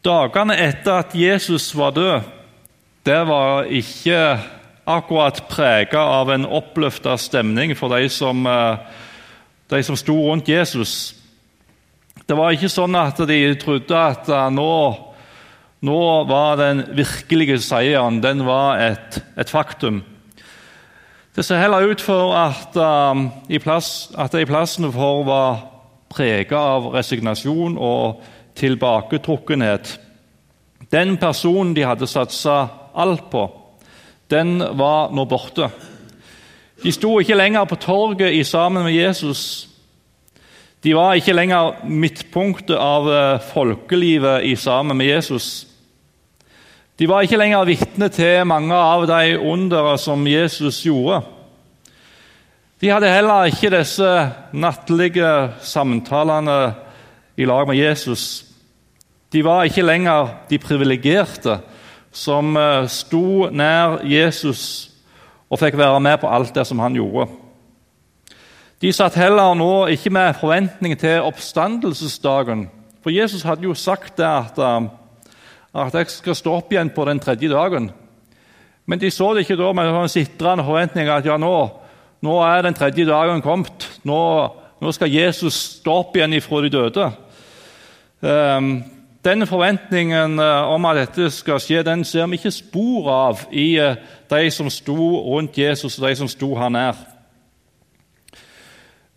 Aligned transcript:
Dagene 0.00 0.54
etter 0.56 1.02
at 1.02 1.14
Jesus 1.14 1.74
var 1.76 1.92
død, 1.92 2.28
det 3.04 3.20
var 3.28 3.66
ikke 3.68 4.20
akkurat 4.88 5.42
prega 5.48 6.00
av 6.00 6.30
en 6.32 6.46
oppløfta 6.48 7.18
stemning 7.20 7.74
for 7.76 7.92
de 7.92 8.08
som, 8.08 8.46
eh, 8.46 8.78
de 9.68 9.82
som 9.82 9.96
sto 9.96 10.16
rundt 10.16 10.48
Jesus. 10.48 11.14
Det 12.26 12.36
var 12.36 12.52
ikke 12.52 12.72
sånn 12.72 12.96
at 12.96 13.20
de 13.28 13.54
trodde 13.60 13.92
at 13.92 14.28
eh, 14.28 14.48
nå, 14.50 14.72
nå 15.82 16.00
var 16.24 16.56
den 16.56 16.84
virkelige 16.96 17.60
seieren 17.60 18.22
den 18.24 18.46
var 18.46 18.80
et, 18.80 19.20
et 19.36 19.52
faktum. 19.52 20.02
Det 21.36 21.44
ser 21.44 21.60
heller 21.60 21.92
ut 21.92 22.00
for 22.00 22.34
at, 22.34 22.74
um, 22.76 23.28
i 23.48 23.58
plass, 23.58 24.10
at 24.18 24.32
de 24.32 24.48
plassene 24.48 24.90
for 24.92 25.22
var 25.28 25.60
prega 26.10 26.58
av 26.58 26.88
resignasjon 26.90 27.76
og 27.78 28.24
tilbaketrukkenhet. 28.60 29.96
Den 30.90 31.16
personen 31.20 31.74
de 31.76 31.86
hadde 31.86 32.08
satsa 32.10 32.66
alt 32.94 33.30
på, 33.32 33.46
den 34.30 34.60
var 34.78 35.10
nå 35.14 35.24
borte. 35.26 35.70
De 36.80 36.92
sto 36.94 37.18
ikke 37.20 37.36
lenger 37.36 37.66
på 37.68 37.76
torget 37.80 38.32
i 38.32 38.44
sammen 38.46 38.86
med 38.86 38.94
Jesus. 38.94 39.66
De 40.80 40.94
var 40.96 41.18
ikke 41.18 41.34
lenger 41.36 41.82
midtpunktet 41.84 42.78
av 42.80 43.08
eh, 43.12 43.42
folkelivet 43.50 44.46
i 44.48 44.54
sammen 44.56 44.96
med 44.96 45.10
Jesus. 45.10 45.66
De 46.96 47.08
var 47.08 47.24
ikke 47.24 47.40
lenger 47.40 47.68
vitne 47.68 48.08
til 48.12 48.46
mange 48.48 48.76
av 48.76 49.04
de 49.08 49.36
undere 49.36 49.96
som 50.00 50.24
Jesus 50.28 50.82
gjorde. 50.86 51.20
De 52.80 52.88
hadde 52.88 53.12
heller 53.12 53.50
ikke 53.52 53.72
disse 53.74 54.08
nattlige 54.56 55.32
samtalene 55.60 56.60
i 57.36 57.48
lag 57.48 57.68
med 57.68 57.76
Jesus. 57.76 58.49
De 59.32 59.44
var 59.44 59.64
ikke 59.64 59.84
lenger 59.86 60.32
de 60.50 60.58
privilegerte 60.58 61.60
som 62.10 62.56
eh, 62.58 62.88
sto 62.90 63.46
nær 63.54 64.00
Jesus 64.02 64.90
og 65.50 65.60
fikk 65.60 65.78
være 65.78 66.00
med 66.02 66.18
på 66.22 66.30
alt 66.30 66.54
det 66.54 66.66
som 66.66 66.82
han 66.82 66.96
gjorde. 66.98 67.28
De 68.82 68.90
satt 68.94 69.18
heller 69.20 69.54
nå 69.54 69.86
ikke 69.94 70.10
med 70.10 70.38
forventning 70.40 70.96
til 70.98 71.22
oppstandelsesdagen. 71.28 72.68
For 73.04 73.14
Jesus 73.14 73.44
hadde 73.46 73.68
jo 73.68 73.74
sagt 73.74 74.18
det 74.18 74.26
at, 74.26 74.58
eh, 74.58 74.88
at 75.74 75.94
'jeg 75.94 76.10
skal 76.10 76.34
stå 76.34 76.52
opp 76.52 76.72
igjen 76.72 76.90
på 76.90 77.04
den 77.04 77.20
tredje 77.20 77.48
dagen'. 77.48 77.90
Men 78.86 78.98
de 78.98 79.10
så 79.10 79.34
det 79.34 79.40
ikke 79.40 79.62
da 79.62 79.72
med 79.72 79.84
en 79.84 80.08
sitrende 80.08 80.64
forventning 80.64 81.08
at 81.08 81.26
ja, 81.26 81.36
nå, 81.36 81.70
nå, 82.20 82.40
er 82.42 82.62
den 82.62 82.74
tredje 82.74 83.06
dagen 83.06 83.42
kommet. 83.42 84.00
Nå, 84.04 84.48
nå 84.80 84.92
skal 84.92 85.10
Jesus 85.10 85.54
stå 85.54 85.92
opp 85.92 86.16
igjen 86.16 86.32
ifra 86.32 86.62
de 86.62 86.68
døde. 86.68 87.12
Um, 88.22 88.84
den 89.24 89.46
forventningen 89.46 90.38
eh, 90.38 90.72
om 90.72 90.84
at 90.88 90.96
dette 90.96 91.30
skal 91.34 91.60
skje, 91.60 91.82
den 91.84 92.04
ser 92.08 92.28
vi 92.30 92.38
ikke 92.40 92.52
spor 92.54 93.10
av 93.12 93.42
i 93.52 93.74
eh, 93.80 93.98
de 94.30 94.50
som 94.52 94.70
sto 94.72 94.96
rundt 95.26 95.58
Jesus 95.60 95.98
og 95.98 96.08
de 96.08 96.14
som 96.16 96.30
sto 96.30 96.54
her 96.56 96.72
nær. 96.72 97.02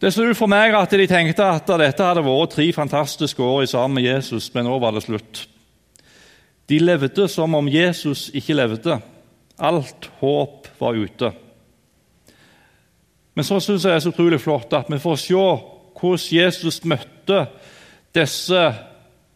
Det 0.03 0.11
så 0.11 0.25
ut 0.27 0.35
for 0.35 0.51
meg 0.51 0.75
at 0.75 0.91
de 0.91 1.07
tenkte 1.07 1.45
at 1.47 1.69
dette 1.79 2.03
hadde 2.03 2.25
vært 2.25 2.57
tre 2.57 2.65
fantastiske 2.75 3.39
år 3.39 3.63
sammen 3.71 4.01
med 4.01 4.09
Jesus, 4.09 4.49
men 4.51 4.67
nå 4.67 4.75
var 4.83 4.91
det 4.91 5.05
slutt. 5.05 5.45
De 6.67 6.79
levde 6.79 7.29
som 7.31 7.55
om 7.55 7.69
Jesus 7.71 8.27
ikke 8.35 8.57
levde. 8.57 8.99
Alt 9.59 10.09
håp 10.19 10.67
var 10.79 10.99
ute. 10.99 11.31
Men 13.33 13.47
så 13.47 13.61
syns 13.63 13.85
jeg 13.85 13.93
det 13.93 13.95
er 13.95 14.03
så 14.03 14.11
utrolig 14.11 14.41
flott 14.43 14.75
at 14.75 14.91
vi 14.91 14.99
får 14.99 15.21
se 15.23 15.45
hvordan 16.03 16.25
Jesus 16.35 16.83
møtte 16.83 17.45
disse 18.13 18.63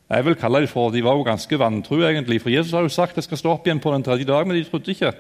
jeg 0.08 0.24
vil 0.24 0.38
kalle 0.40 0.62
dem 0.64 0.72
for, 0.72 0.92
De 0.92 1.04
var 1.04 1.18
jo 1.20 1.26
ganske 1.28 1.60
vantro, 1.60 2.00
egentlig, 2.00 2.40
for 2.42 2.54
Jesus 2.54 2.72
har 2.74 2.86
jo 2.86 2.92
sagt 2.92 3.16
at 3.16 3.22
jeg 3.22 3.28
skal 3.28 3.42
stå 3.42 3.54
opp 3.54 3.68
igjen 3.68 3.82
på 3.84 3.92
den 3.92 4.06
tredje 4.06 4.28
dag, 4.28 4.48
men 4.48 4.56
de 4.56 4.64
trodde 4.64 4.94
ikke. 4.94 5.12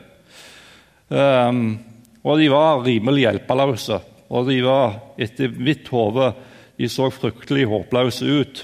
Um, 1.09 1.80
og 2.23 2.39
de 2.39 2.47
var 2.52 2.83
rimelig 2.85 3.25
hjelpeløse, 3.25 3.99
og 4.31 4.47
de 4.47 4.61
var 4.64 4.95
etter 5.20 5.52
mitt 5.52 5.87
hode 5.92 6.31
de 6.77 6.87
så 6.92 7.09
fryktelig 7.11 7.65
håpløse 7.67 8.26
ut. 8.27 8.64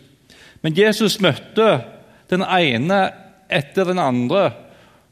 Men 0.64 0.78
Jesus 0.78 1.20
møtte 1.24 1.68
den 2.32 2.44
ene 2.46 3.00
etter 3.52 3.88
den 3.90 4.00
andre 4.00 4.52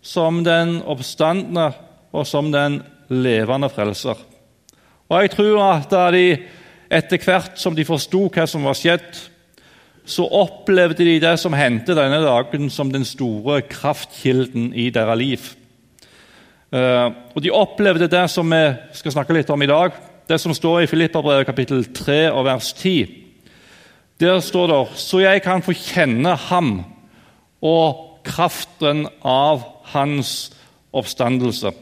som 0.01 0.41
den 0.45 0.79
oppstandende 0.88 1.71
og 2.11 2.27
som 2.27 2.51
den 2.53 2.79
levende 3.11 3.69
frelser. 3.71 4.16
Og 5.11 5.23
jeg 5.23 5.33
tror 5.35 5.59
at 5.66 5.95
de 6.16 6.25
etter 6.91 7.23
hvert 7.23 7.59
som 7.59 7.75
de 7.75 7.85
forsto 7.88 8.25
hva 8.31 8.47
som 8.47 8.63
var 8.67 8.77
skjedd, 8.79 9.31
så 10.06 10.25
opplevde 10.25 11.06
de 11.06 11.19
det 11.22 11.35
som 11.39 11.53
hendte 11.53 11.95
denne 11.97 12.22
dagen, 12.23 12.69
som 12.69 12.91
den 12.91 13.06
store 13.06 13.62
kraftkilden 13.62 14.72
i 14.73 14.89
deres 14.89 15.17
liv. 15.19 15.50
Uh, 16.72 17.12
og 17.35 17.44
De 17.44 17.51
opplevde 17.51 18.07
det 18.07 18.23
som 18.31 18.47
vi 18.47 18.63
skal 18.95 19.12
snakke 19.12 19.35
litt 19.35 19.50
om 19.51 19.62
i 19.62 19.69
dag, 19.69 19.91
det 20.28 20.39
som 20.39 20.53
står 20.56 20.84
i 20.84 20.88
Filipperbrevet 20.89 21.45
kapittel 21.50 21.84
3 21.94 22.31
og 22.31 22.45
vers 22.47 22.72
10. 22.73 23.17
Der 24.22 24.39
står 24.39 24.67
det 24.72 24.81
så 25.01 25.19
jeg 25.19 25.41
kan 25.44 25.63
få 25.66 25.75
kjenne 25.75 26.35
ham 26.47 26.73
og 27.62 28.22
kraften 28.23 29.07
av 29.25 29.63
hans 29.91 30.51
oppstandelse. 30.94 31.73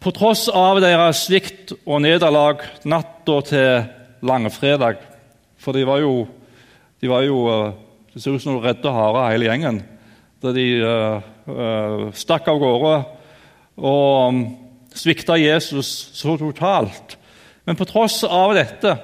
På 0.00 0.12
tross 0.16 0.46
av 0.48 0.78
deres 0.80 1.26
svikt 1.26 1.74
og 1.84 2.02
nederlag 2.04 2.62
natta 2.88 3.40
til 3.48 3.88
langfredag 4.24 5.09
for 5.60 5.76
de 5.76 5.84
var 5.86 6.00
jo, 6.00 6.24
de 7.00 7.10
var 7.10 7.24
jo 7.26 7.44
eh, 7.52 7.72
Det 8.10 8.22
ser 8.22 8.34
ut 8.34 8.42
som 8.42 8.58
redde 8.58 8.90
harer, 8.90 9.30
hele 9.30 9.46
gjengen. 9.46 9.76
Da 10.42 10.50
de 10.50 10.64
uh, 10.82 11.26
uh, 11.46 12.08
stakk 12.10 12.48
av 12.50 12.56
gårde 12.58 12.94
og 13.78 14.32
um, 14.34 14.40
svikta 14.98 15.36
Jesus 15.38 15.86
så 16.18 16.34
totalt. 16.40 17.14
Men 17.62 17.78
på 17.78 17.86
tross 17.86 18.24
av 18.26 18.56
dette 18.58 18.96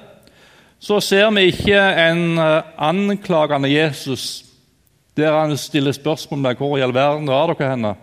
så 0.83 0.99
ser 0.99 1.29
vi 1.37 1.45
ikke 1.53 1.79
en 1.79 2.35
anklagende 2.35 3.71
Jesus 3.71 4.43
der 5.15 5.39
han 5.39 5.55
stiller 5.57 5.95
spørsmål 5.95 6.51
om 6.51 6.59
hvor 6.59 6.75
i 6.77 6.83
all 6.83 6.93
verden 6.93 7.31
var 7.31 7.53
dere 7.53 7.71
henne. 7.71 7.93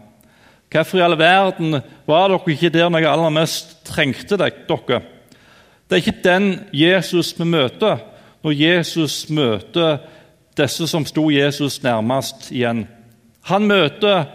Hvorfor 0.72 0.98
i 0.98 1.04
all 1.04 1.18
verden 1.18 1.82
var 2.08 2.32
dere 2.32 2.56
ikke 2.56 2.72
der 2.72 2.88
når 2.88 3.04
jeg 3.04 3.12
aller 3.12 3.36
mest 3.36 3.76
trengte 3.86 4.40
dere? 4.40 5.02
Det 5.84 5.98
er 5.98 6.02
ikke 6.02 6.24
den 6.24 6.48
Jesus 6.72 7.34
vi 7.38 7.44
møter 7.44 8.00
når 8.44 8.52
Jesus 8.52 9.24
møter 9.32 10.02
disse 10.56 10.86
som 10.86 11.06
sto 11.08 11.30
Jesus 11.32 11.80
nærmest 11.82 12.50
igjen. 12.52 12.84
Han 13.48 13.66
møter 13.66 14.26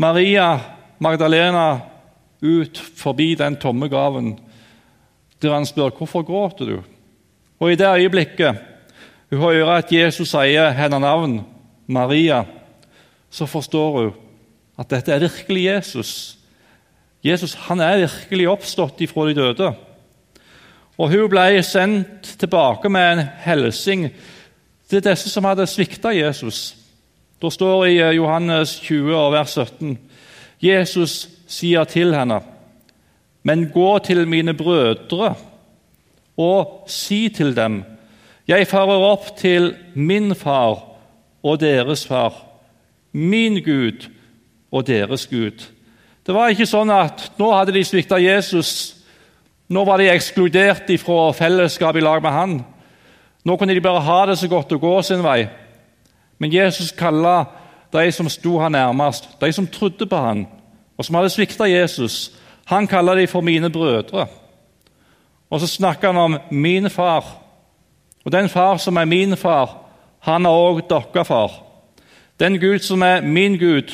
Maria 0.00 0.58
Magdalena 0.98 1.80
ut 2.42 2.80
forbi 2.96 3.34
den 3.38 3.56
tomme 3.60 3.88
graven, 3.88 4.38
der 5.42 5.54
han 5.54 5.66
spør 5.68 5.92
hvorfor 5.98 6.24
gråter 6.24 6.64
du? 6.64 6.82
Og 7.60 7.72
I 7.72 7.76
det 7.76 7.88
øyeblikket 7.88 8.56
hun 9.30 9.40
hører 9.40 9.78
at 9.78 9.92
Jesus 9.92 10.30
sier 10.30 10.70
hennes 10.76 11.00
navn, 11.00 11.40
Maria, 11.86 12.44
så 13.30 13.46
forstår 13.46 13.98
hun 13.98 14.12
at 14.78 14.90
dette 14.90 15.12
er 15.12 15.22
virkelig 15.22 15.64
Jesus. 15.64 16.38
Jesus 17.24 17.54
han 17.68 17.80
er 17.80 18.04
virkelig 18.06 18.48
oppstått 18.48 19.00
ifra 19.00 19.28
de 19.28 19.34
døde. 19.34 19.72
Og 20.98 21.10
Hun 21.10 21.30
ble 21.30 21.62
sendt 21.62 22.36
tilbake 22.38 22.88
med 22.88 23.12
en 23.12 23.26
hilsen 23.44 24.08
til 24.90 25.02
disse 25.02 25.30
som 25.30 25.44
hadde 25.48 25.66
svikta 25.66 26.12
Jesus. 26.14 26.76
Det 27.42 27.52
står 27.52 27.84
i 27.90 27.96
eh, 27.98 28.14
Johannes 28.16 28.76
20, 28.80 29.16
vers 29.34 29.56
17. 29.58 29.98
Jesus 30.62 31.28
sier 31.46 31.84
til 31.84 32.14
henne, 32.14 32.40
'Men 33.42 33.70
gå 33.74 33.98
til 33.98 34.28
mine 34.28 34.54
brødre 34.54 35.34
og 36.36 36.84
si 36.86 37.28
til 37.28 37.56
dem:" 37.56 37.84
'Jeg 38.48 38.66
farer 38.66 39.04
opp 39.10 39.36
til 39.36 39.74
min 39.94 40.34
far 40.34 40.84
og 41.42 41.60
deres 41.60 42.06
far, 42.06 42.32
min 43.12 43.62
Gud 43.64 44.08
og 44.72 44.86
deres 44.86 45.26
Gud.' 45.26 45.70
Det 46.26 46.34
var 46.34 46.48
ikke 46.48 46.66
sånn 46.66 46.90
at 46.90 47.32
nå 47.38 47.52
hadde 47.52 47.72
de 47.72 47.84
svikta 47.84 48.16
Jesus 48.16 48.96
nå 49.68 49.84
var 49.84 49.98
de 49.98 50.10
ekskludert 50.12 50.90
fra 51.00 51.32
fellesskap 51.32 51.96
i 51.96 52.02
lag 52.04 52.22
med 52.22 52.30
han. 52.30 52.54
Nå 53.44 53.56
kunne 53.56 53.74
de 53.74 53.80
bare 53.80 54.02
ha 54.04 54.24
det 54.26 54.38
så 54.38 54.48
godt 54.48 54.72
og 54.72 54.80
gå 54.80 54.94
sin 55.02 55.22
vei. 55.24 55.46
Men 56.38 56.52
Jesus 56.52 56.92
kalte 56.92 57.44
de 57.94 58.10
som 58.12 58.28
sto 58.28 58.58
han 58.58 58.72
nærmest, 58.72 59.28
de 59.40 59.52
som 59.52 59.66
trodde 59.66 60.06
på 60.06 60.16
han, 60.16 60.46
og 60.98 61.04
som 61.04 61.14
hadde 61.14 61.30
svikta 61.30 61.68
Jesus, 61.70 62.32
han 62.66 62.86
kaller 62.86 63.14
de 63.14 63.26
for 63.26 63.40
mine 63.40 63.70
brødre. 63.70 64.26
Og 65.50 65.60
så 65.60 65.66
snakker 65.66 66.12
han 66.12 66.16
om 66.16 66.38
min 66.50 66.90
far. 66.90 67.24
Og 68.24 68.32
den 68.32 68.48
far 68.48 68.76
som 68.76 68.96
er 68.96 69.04
min 69.04 69.36
far, 69.36 69.76
han 70.20 70.46
er 70.46 70.50
òg 70.50 70.80
deres 70.90 71.28
far. 71.28 71.52
Den 72.40 72.58
Gud 72.60 72.78
som 72.78 73.02
er 73.02 73.20
min 73.20 73.58
Gud, 73.58 73.92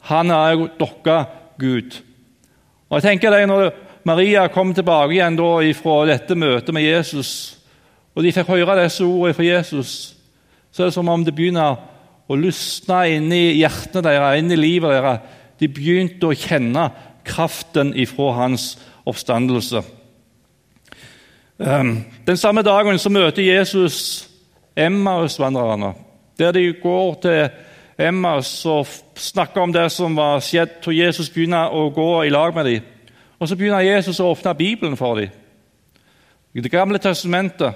han 0.00 0.30
er 0.30 0.54
òg 0.54 0.68
deres 0.78 1.26
Gud. 1.58 2.02
Og 2.88 2.96
jeg 2.96 3.02
tenker 3.02 3.30
det 3.30 3.48
når 3.48 3.72
Maria 4.04 4.46
kom 4.48 4.72
tilbake 4.74 5.14
igjen 5.14 5.36
da 5.36 5.50
fra 5.76 5.96
dette 6.08 6.36
møtet 6.38 6.72
med 6.74 6.86
Jesus, 6.86 7.58
og 8.14 8.24
de 8.24 8.32
fikk 8.32 8.48
høre 8.48 8.78
disse 8.82 9.04
ordene 9.04 9.36
fra 9.36 9.46
Jesus, 9.46 9.92
så 10.72 10.82
er 10.82 10.90
det 10.90 10.96
som 10.96 11.08
om 11.08 11.24
det 11.24 11.34
begynner 11.36 11.78
å 12.30 12.38
lysne 12.38 13.00
inni 13.10 13.58
hjertene 13.58 14.04
deres, 14.06 14.40
inni 14.40 14.58
livet 14.58 14.94
deres. 14.94 15.38
De 15.60 15.68
begynte 15.68 16.30
å 16.30 16.36
kjenne 16.36 16.86
kraften 17.26 17.90
ifra 17.98 18.30
hans 18.38 18.74
oppstandelse. 19.08 19.82
Ehm, 21.60 22.04
den 22.26 22.36
samme 22.36 22.62
dagen 22.62 22.98
så 22.98 23.10
møter 23.12 23.42
Jesus 23.42 24.28
Emmaus-vandrerne. 24.76 25.94
Der 26.38 26.52
de 26.52 26.72
går 26.82 27.14
til 27.22 27.48
Emmaus 27.98 28.66
og 28.66 28.86
snakker 29.16 29.60
om 29.60 29.72
det 29.72 29.90
som 29.92 30.16
var 30.16 30.40
skjedd, 30.40 30.80
og 30.86 30.96
Jesus 30.96 31.28
begynner 31.28 31.74
å 31.74 31.90
gå 31.92 32.22
i 32.24 32.32
lag 32.32 32.54
med 32.54 32.64
dem. 32.64 32.86
Og 33.40 33.48
Så 33.48 33.56
begynner 33.56 33.80
Jesus 33.80 34.20
å 34.20 34.28
åpne 34.34 34.54
Bibelen 34.54 34.96
for 34.96 35.16
dem. 35.16 35.30
I 36.54 36.60
Det 36.60 36.70
gamle 36.70 36.98
testamentet 36.98 37.74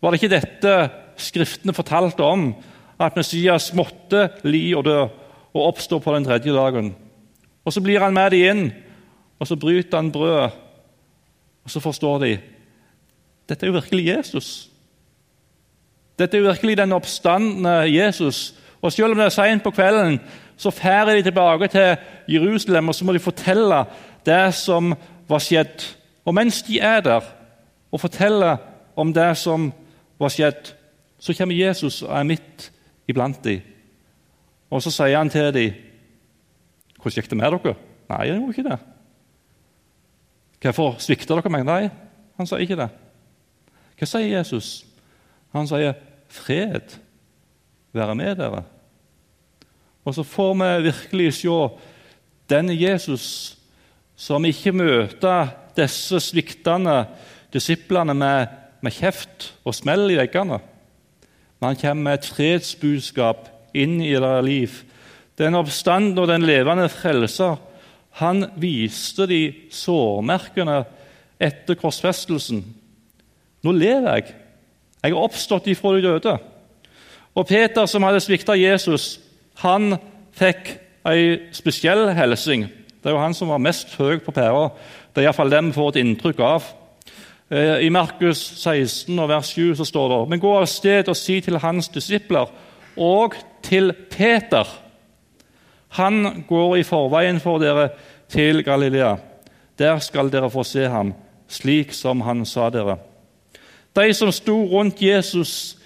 var 0.00 0.10
det 0.10 0.22
ikke 0.22 0.36
dette 0.36 0.90
Skriftene 1.18 1.74
fortalte 1.74 2.22
om, 2.22 2.52
at 2.98 3.16
Messias 3.18 3.72
måtte 3.74 4.28
li 4.46 4.70
og 4.74 4.84
dø 4.86 5.00
og 5.54 5.64
oppstå 5.64 5.98
på 5.98 6.14
den 6.14 6.24
tredje 6.24 6.54
dagen. 6.54 6.92
Og 7.64 7.72
Så 7.72 7.80
blir 7.80 8.00
han 8.00 8.14
med 8.14 8.30
dem 8.30 8.44
inn, 8.50 8.72
og 9.38 9.46
så 9.46 9.56
bryter 9.56 9.98
han 9.98 10.12
brødet. 10.12 10.52
Og 11.64 11.70
så 11.70 11.80
forstår 11.80 12.18
de 12.18 12.38
dette 13.48 13.66
er 13.66 13.70
jo 13.70 13.78
virkelig 13.80 14.06
Jesus. 14.06 14.70
Dette 16.18 16.36
er 16.36 16.40
jo 16.40 16.50
virkelig 16.50 16.76
den 16.76 16.92
oppstandende 16.92 17.88
Jesus. 17.88 18.54
Og 18.82 18.92
Selv 18.92 19.10
om 19.10 19.16
det 19.16 19.24
er 19.24 19.34
seint 19.34 19.62
på 19.62 19.70
kvelden, 19.70 20.20
så 20.56 20.70
drar 20.70 21.04
de 21.04 21.22
tilbake 21.22 21.68
til 21.68 21.96
Jerusalem 22.28 22.88
og 22.88 22.94
så 22.94 23.04
må 23.04 23.12
de 23.12 23.18
fortelle 23.18 23.84
det 24.28 24.54
som 24.54 24.92
var 25.28 25.42
skjedd. 25.42 25.84
Og 26.28 26.36
mens 26.36 26.60
de 26.66 26.80
er 26.84 27.00
der 27.04 27.24
og 27.88 28.00
forteller 28.00 28.60
om 28.98 29.12
det 29.14 29.30
som 29.40 29.70
var 30.20 30.32
skjedd, 30.34 30.74
så 31.18 31.34
kommer 31.34 31.56
Jesus 31.56 32.02
og 32.02 32.12
er 32.14 32.28
midt 32.28 32.70
iblant 33.08 33.40
dem. 33.44 33.64
Og 34.70 34.82
så 34.84 34.92
sier 34.92 35.16
han 35.16 35.32
til 35.32 35.52
dem 35.54 35.84
Hvordan 36.98 37.14
gikk 37.14 37.28
det 37.30 37.36
med 37.38 37.54
dere? 37.54 37.74
Nei, 38.10 38.24
jeg 38.26 38.38
gjorde 38.38 38.54
ikke 38.56 38.70
det. 38.70 38.78
Hvorfor 40.58 40.96
svikta 40.98 41.36
dere 41.38 41.52
meg? 41.54 41.66
Nei, 41.66 41.84
han 42.36 42.48
sa 42.50 42.58
ikke 42.58 42.78
det. 42.80 42.88
Hva 43.98 44.08
sier 44.10 44.32
Jesus? 44.32 44.82
Han 45.54 45.68
sier 45.70 45.94
'fred 46.28 46.98
være 47.92 48.14
med 48.14 48.36
dere'. 48.36 48.64
Og 50.04 50.14
så 50.14 50.22
får 50.22 50.54
vi 50.54 50.82
virkelig 50.82 51.32
se 51.34 51.68
denne 52.50 52.74
Jesus 52.82 53.57
som 54.18 54.44
ikke 54.44 54.74
møter 54.74 55.52
disse 55.78 56.18
sviktende 56.20 57.04
disiplene 57.54 58.16
med, 58.18 58.50
med 58.82 58.94
kjeft 58.94 59.52
og 59.64 59.76
smell 59.76 60.08
i 60.10 60.18
veggene. 60.18 60.58
Men 61.58 61.70
han 61.70 61.80
kommer 61.80 62.04
med 62.08 62.18
et 62.18 62.30
fredsbudskap 62.34 63.48
inn 63.78 63.98
i 64.02 64.14
deres 64.16 64.44
liv. 64.46 64.76
Den 65.38 65.54
oppstanden 65.58 66.18
og 66.18 66.28
den 66.30 66.46
levende 66.46 66.88
frelser 66.90 67.58
han 68.18 68.48
viste 68.58 69.28
de 69.30 69.42
sårmerkene 69.70 70.80
etter 71.38 71.78
korsfestelsen. 71.78 72.64
Nå 73.62 73.74
lever 73.74 74.08
jeg. 74.18 74.34
Jeg 74.98 75.14
har 75.14 75.22
oppstått 75.22 75.68
ifra 75.70 75.94
de 75.94 76.02
døde. 76.02 76.34
Og 77.38 77.46
Peter, 77.46 77.86
som 77.86 78.02
hadde 78.02 78.22
svikta 78.22 78.56
Jesus, 78.58 79.20
han 79.62 79.94
fikk 80.34 80.72
ei 81.06 81.52
spesiell 81.54 82.08
hilsing. 82.18 82.66
Det 82.98 83.10
er 83.10 83.14
jo 83.14 83.22
han 83.22 83.34
som 83.34 83.52
var 83.52 83.62
mest 83.62 83.94
høy 83.98 84.18
på 84.22 84.34
pæra. 84.34 84.68
Det 85.14 85.22
er 85.22 85.28
iallfall 85.28 85.52
det 85.52 85.62
vi 85.68 85.76
får 85.76 85.92
et 85.92 86.00
inntrykk 86.02 86.40
av. 86.42 86.66
Eh, 87.50 87.86
I 87.86 87.90
Markus 87.94 88.40
16, 88.58 89.28
vers 89.28 89.52
7 89.54 89.76
så 89.78 89.86
står 89.86 90.08
det 90.12 90.18
Men 90.30 90.40
gå 90.42 90.50
av 90.58 90.66
sted 90.66 91.08
og 91.08 91.16
si 91.16 91.38
til 91.40 91.56
hans 91.62 91.88
disipler 91.88 92.50
og 92.98 93.36
til 93.62 93.92
Peter 94.10 94.66
Han 95.96 96.44
går 96.48 96.76
i 96.76 96.84
forveien 96.84 97.40
for 97.40 97.62
dere 97.62 97.88
til 98.28 98.60
Galilea. 98.64 99.14
Der 99.78 99.98
skal 99.98 100.28
dere 100.28 100.50
få 100.50 100.62
se 100.62 100.84
ham, 100.84 101.14
slik 101.48 101.94
som 101.96 102.20
han 102.20 102.44
sa 102.44 102.68
dere. 102.68 102.98
De 103.96 104.12
som 104.12 104.32
sto 104.32 104.66
rundt 104.68 105.00
Jesus, 105.02 105.78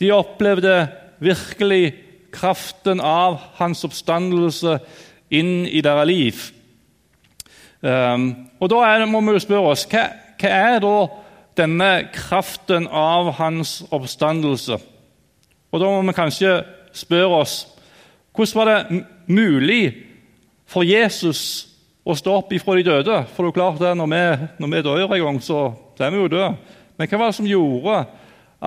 de 0.00 0.10
opplevde 0.10 0.88
virkelig 1.20 1.94
kraften 2.32 3.00
av 3.00 3.36
hans 3.58 3.84
oppstandelse 3.84 4.78
inn 5.32 5.66
i 5.66 5.80
deres 5.84 6.08
liv. 6.08 6.42
Um, 7.82 8.28
og 8.60 8.70
Da 8.70 8.84
er, 8.86 9.06
må 9.10 9.20
vi 9.26 9.40
spørre 9.42 9.74
oss 9.74 9.86
hva, 9.90 10.06
hva 10.38 10.50
er 10.54 10.78
da 10.84 10.96
denne 11.58 11.90
kraften 12.14 12.86
av 12.86 13.32
hans 13.40 13.80
oppstandelse? 13.90 14.78
Og 15.72 15.80
Da 15.80 15.90
må 15.90 16.02
vi 16.06 16.14
kanskje 16.16 16.60
spørre 16.94 17.42
oss 17.42 17.56
hvordan 18.32 18.56
var 18.56 18.68
det 18.70 19.02
mulig 19.28 19.92
for 20.64 20.86
Jesus 20.88 21.68
å 22.02 22.14
stå 22.16 22.38
opp 22.40 22.52
ifra 22.56 22.78
de 22.78 22.86
døde? 22.86 23.18
For 23.34 23.44
det 23.44 23.50
er 23.50 23.58
klart 23.58 23.82
det, 23.82 23.90
når 23.98 24.08
vi, 24.08 24.22
når 24.62 24.70
vi 24.72 24.82
dør 24.86 25.02
en 25.04 25.24
gang, 25.26 25.40
så 25.44 25.58
er 26.00 26.14
vi 26.14 26.22
jo 26.22 26.30
døde. 26.32 26.54
Men 26.96 27.10
hva 27.10 27.20
var 27.20 27.32
det 27.32 27.36
som 27.36 27.50
gjorde 27.50 27.98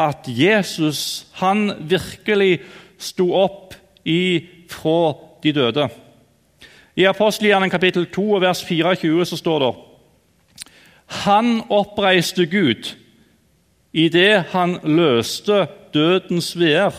at 0.05 0.27
Jesus 0.29 1.01
han 1.39 1.71
virkelig 1.89 2.59
sto 3.01 3.31
opp 3.33 3.73
ifra 4.05 4.99
de 5.41 5.55
døde? 5.55 5.89
I 6.95 7.03
Apostelgjerningen 7.05 7.71
kapittel 7.71 8.05
2 8.07 8.39
vers 8.39 8.63
24 8.63 9.25
så 9.25 9.37
står 9.37 9.59
det 9.59 9.73
Han 11.25 11.61
oppreiste 11.69 12.45
Gud 12.45 12.95
idet 13.93 14.45
han 14.51 14.77
løste 14.83 15.67
dødens 15.93 16.53
veer. 16.59 16.95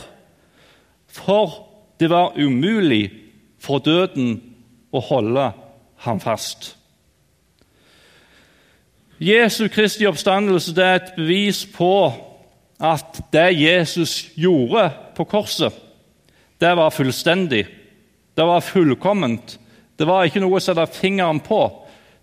For 1.09 1.67
det 2.01 2.11
var 2.11 2.37
umulig 2.37 3.11
for 3.61 3.79
døden 3.79 4.37
å 4.93 5.01
holde 5.01 5.51
ham 6.05 6.21
fast. 6.21 6.75
Jesu 9.21 9.69
Kristi 9.73 10.05
oppstandelse 10.09 10.75
det 10.77 10.85
er 10.85 10.99
et 11.01 11.13
bevis 11.17 11.65
på 11.73 12.13
at 12.81 13.21
det 13.33 13.49
Jesus 13.57 14.27
gjorde 14.37 14.91
på 15.17 15.25
korset, 15.25 15.73
det 16.61 16.73
var 16.77 16.93
fullstendig. 16.93 17.65
Det 18.37 18.45
var 18.45 18.61
fullkomment. 18.61 19.59
Det 19.99 20.07
var 20.07 20.27
ikke 20.27 20.43
noe 20.45 20.59
å 20.59 20.63
sette 20.63 20.87
fingeren 20.93 21.41
på. 21.41 21.61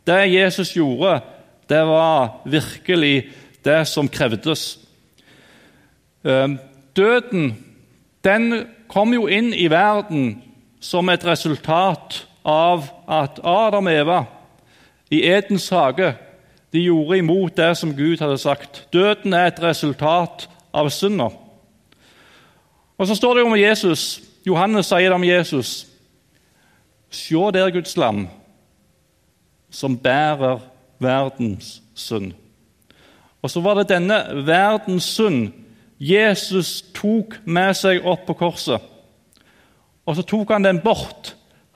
Det 0.06 0.20
Jesus 0.30 0.76
gjorde, 0.76 1.22
det 1.70 1.82
var 1.88 2.42
virkelig 2.46 3.30
det 3.66 3.82
som 3.88 4.10
krevdes. 4.10 4.78
Ehm, 6.26 6.60
døden 6.96 7.54
den 8.24 8.66
kom 8.88 9.14
jo 9.14 9.28
inn 9.28 9.54
i 9.54 9.68
verden 9.72 10.44
som 10.80 11.10
et 11.10 11.26
resultat 11.26 12.26
av 12.46 12.86
at 13.08 13.40
Adam 13.44 13.88
og 13.88 13.94
Eva 13.94 14.20
i 15.12 15.24
Edens 15.28 15.70
hage 15.70 16.14
de 16.74 16.86
gjorde 16.88 17.18
imot 17.18 17.58
det 17.58 17.72
som 17.78 17.94
Gud 17.96 18.22
hadde 18.22 18.38
sagt. 18.38 18.88
Døden 18.94 19.34
er 19.34 19.52
et 19.52 19.62
resultat 19.62 20.48
av 20.74 20.90
synda. 20.90 21.30
Og 22.98 23.08
så 23.08 23.16
står 23.16 23.36
det 23.36 23.44
om 23.44 23.58
Jesus. 23.58 24.22
Johannes 24.46 24.90
sier 24.90 25.10
det 25.12 25.18
om 25.18 25.26
Jesus. 25.28 25.93
Se 27.14 27.38
der 27.54 27.70
Guds 27.72 27.98
lam, 27.98 28.28
som 29.70 29.98
bærer 29.98 30.60
verdens 31.00 31.82
synd. 31.94 32.34
Og 33.42 33.52
så 33.52 33.62
var 33.62 33.78
det 33.78 33.92
denne 33.92 34.18
verdens 34.48 35.04
synd 35.04 35.52
Jesus 36.00 36.82
tok 36.96 37.38
med 37.46 37.76
seg 37.78 38.04
opp 38.08 38.26
på 38.28 38.36
korset. 38.40 38.82
Og 40.04 40.18
så 40.18 40.26
tok 40.28 40.52
han 40.52 40.66
den 40.66 40.82
bort. 40.84 41.36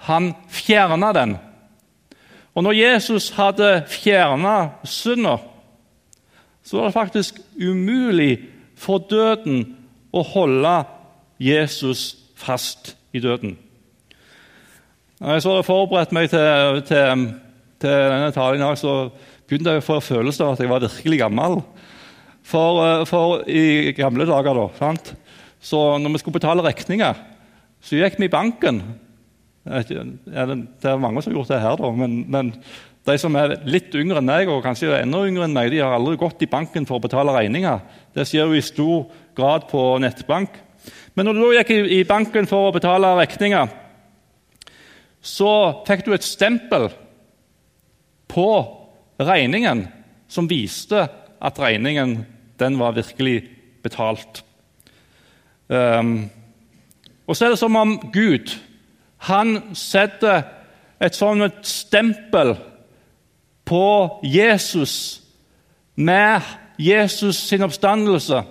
Han 0.10 0.34
fjerna 0.50 1.14
den. 1.16 1.38
Og 2.58 2.66
når 2.66 2.80
Jesus 2.80 3.30
hadde 3.38 3.84
fjerna 3.88 4.82
synda, 4.84 5.38
så 6.64 6.80
var 6.80 6.90
det 6.90 6.98
faktisk 6.98 7.40
umulig 7.62 8.40
for 8.76 9.00
døden 9.10 9.62
å 10.12 10.24
holde 10.26 10.74
Jesus 11.40 12.18
fast 12.36 12.96
i 13.14 13.22
døden. 13.24 13.56
Når 15.18 15.34
jeg 15.34 15.44
så 15.44 15.54
hadde 15.56 15.66
forberedt 15.66 16.14
meg 16.14 16.30
til, 16.30 16.82
til, 16.86 17.24
til 17.82 17.96
denne 18.14 18.34
talen 18.36 18.78
så 18.78 18.94
begynte 19.48 19.74
jeg 19.74 19.82
å 19.82 19.88
få 19.88 19.98
følelsen 20.04 20.46
av 20.46 20.54
at 20.54 20.62
jeg 20.62 20.70
var 20.70 20.84
virkelig 20.84 21.22
gammel. 21.24 21.62
For, 22.48 22.84
eh, 22.86 23.06
for 23.10 23.42
i 23.50 23.96
gamle 23.98 24.28
dager, 24.30 24.56
da, 24.62 24.68
sant? 24.78 25.16
så 25.58 25.98
når 25.98 26.14
vi 26.14 26.22
skulle 26.22 26.38
betale 26.38 26.64
regninger, 26.64 27.18
så 27.82 27.98
gikk 27.98 28.20
vi 28.22 28.30
i 28.30 28.32
banken 28.32 28.82
det 29.68 30.88
er 30.88 31.00
mange 31.02 31.22
som 31.22 31.32
har 31.32 31.40
gjort 31.40 31.50
det 31.52 31.64
her, 31.64 31.80
da, 31.80 31.90
men, 31.92 32.22
men, 32.32 32.54
de 33.08 33.16
som 33.20 33.36
er 33.40 33.54
litt 33.64 33.94
yngre 33.96 34.20
enn 34.20 34.28
meg, 34.28 34.50
og 34.52 34.66
kanskje 34.66 34.98
enda 34.98 35.22
yngre 35.24 35.46
enn 35.48 35.54
meg, 35.56 35.70
de 35.72 35.80
har 35.80 35.94
aldri 35.96 36.18
gått 36.20 36.42
i 36.44 36.50
banken 36.52 36.84
for 36.88 37.00
å 37.00 37.04
betale 37.06 37.32
regninger. 37.32 37.80
Det 38.12 38.26
skjer 38.28 38.50
jo 38.50 38.58
i 38.58 38.64
stor 38.64 39.06
grad 39.38 39.70
på 39.72 39.84
nettbank. 40.04 40.58
Men 41.16 41.30
når 41.30 41.38
du 41.38 41.44
da 41.46 41.62
gikk 41.62 41.72
i 41.96 42.02
banken 42.08 42.50
for 42.50 42.68
å 42.68 42.74
betale 42.76 43.14
regninger, 43.22 43.72
så 45.28 45.52
fikk 45.88 46.06
du 46.06 46.14
et 46.16 46.26
stempel 46.26 46.88
på 48.32 48.50
regningen 49.20 49.86
som 50.32 50.48
viste 50.50 51.04
at 51.38 51.60
regningen 51.60 52.22
den 52.60 52.80
var 52.80 52.96
virkelig 52.96 53.42
betalt. 53.84 54.44
Um, 55.68 56.30
Og 57.28 57.36
så 57.36 57.46
er 57.46 57.50
det 57.50 57.60
som 57.60 57.76
om 57.76 57.98
Gud 58.14 58.56
han 59.28 59.76
setter 59.76 60.46
et 61.02 61.16
sånt 61.16 61.66
stempel 61.68 62.56
på 63.68 63.88
Jesus 64.24 65.22
med 65.96 66.46
Jesus 66.80 67.36
sin 67.50 67.66
oppstandelse. 67.66 68.44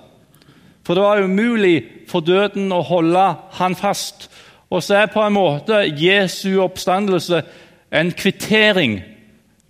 For 0.85 0.95
det 0.95 1.03
var 1.03 1.23
umulig 1.23 1.85
for 2.11 2.21
døden 2.21 2.73
å 2.75 2.83
holde 2.85 3.25
han 3.59 3.75
fast. 3.79 4.29
Og 4.71 4.83
så 4.83 5.03
er 5.03 5.13
på 5.13 5.23
en 5.23 5.37
måte 5.37 5.85
Jesu 5.99 6.59
oppstandelse 6.63 7.43
en 7.95 8.11
kvittering 8.17 8.99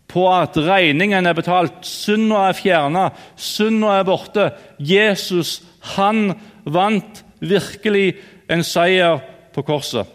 på 0.09 0.25
at 0.33 0.57
regningen 0.57 1.27
er 1.27 1.37
betalt, 1.37 1.85
synda 1.85 2.47
er 2.49 2.57
fjerna, 2.57 3.09
synda 3.37 3.99
er 3.99 4.07
borte. 4.09 4.51
Jesus, 4.79 5.61
han 5.97 6.31
vant 6.65 7.25
virkelig 7.41 8.15
en 8.49 8.65
seier 8.65 9.21
på 9.53 9.65
korset. 9.67 10.07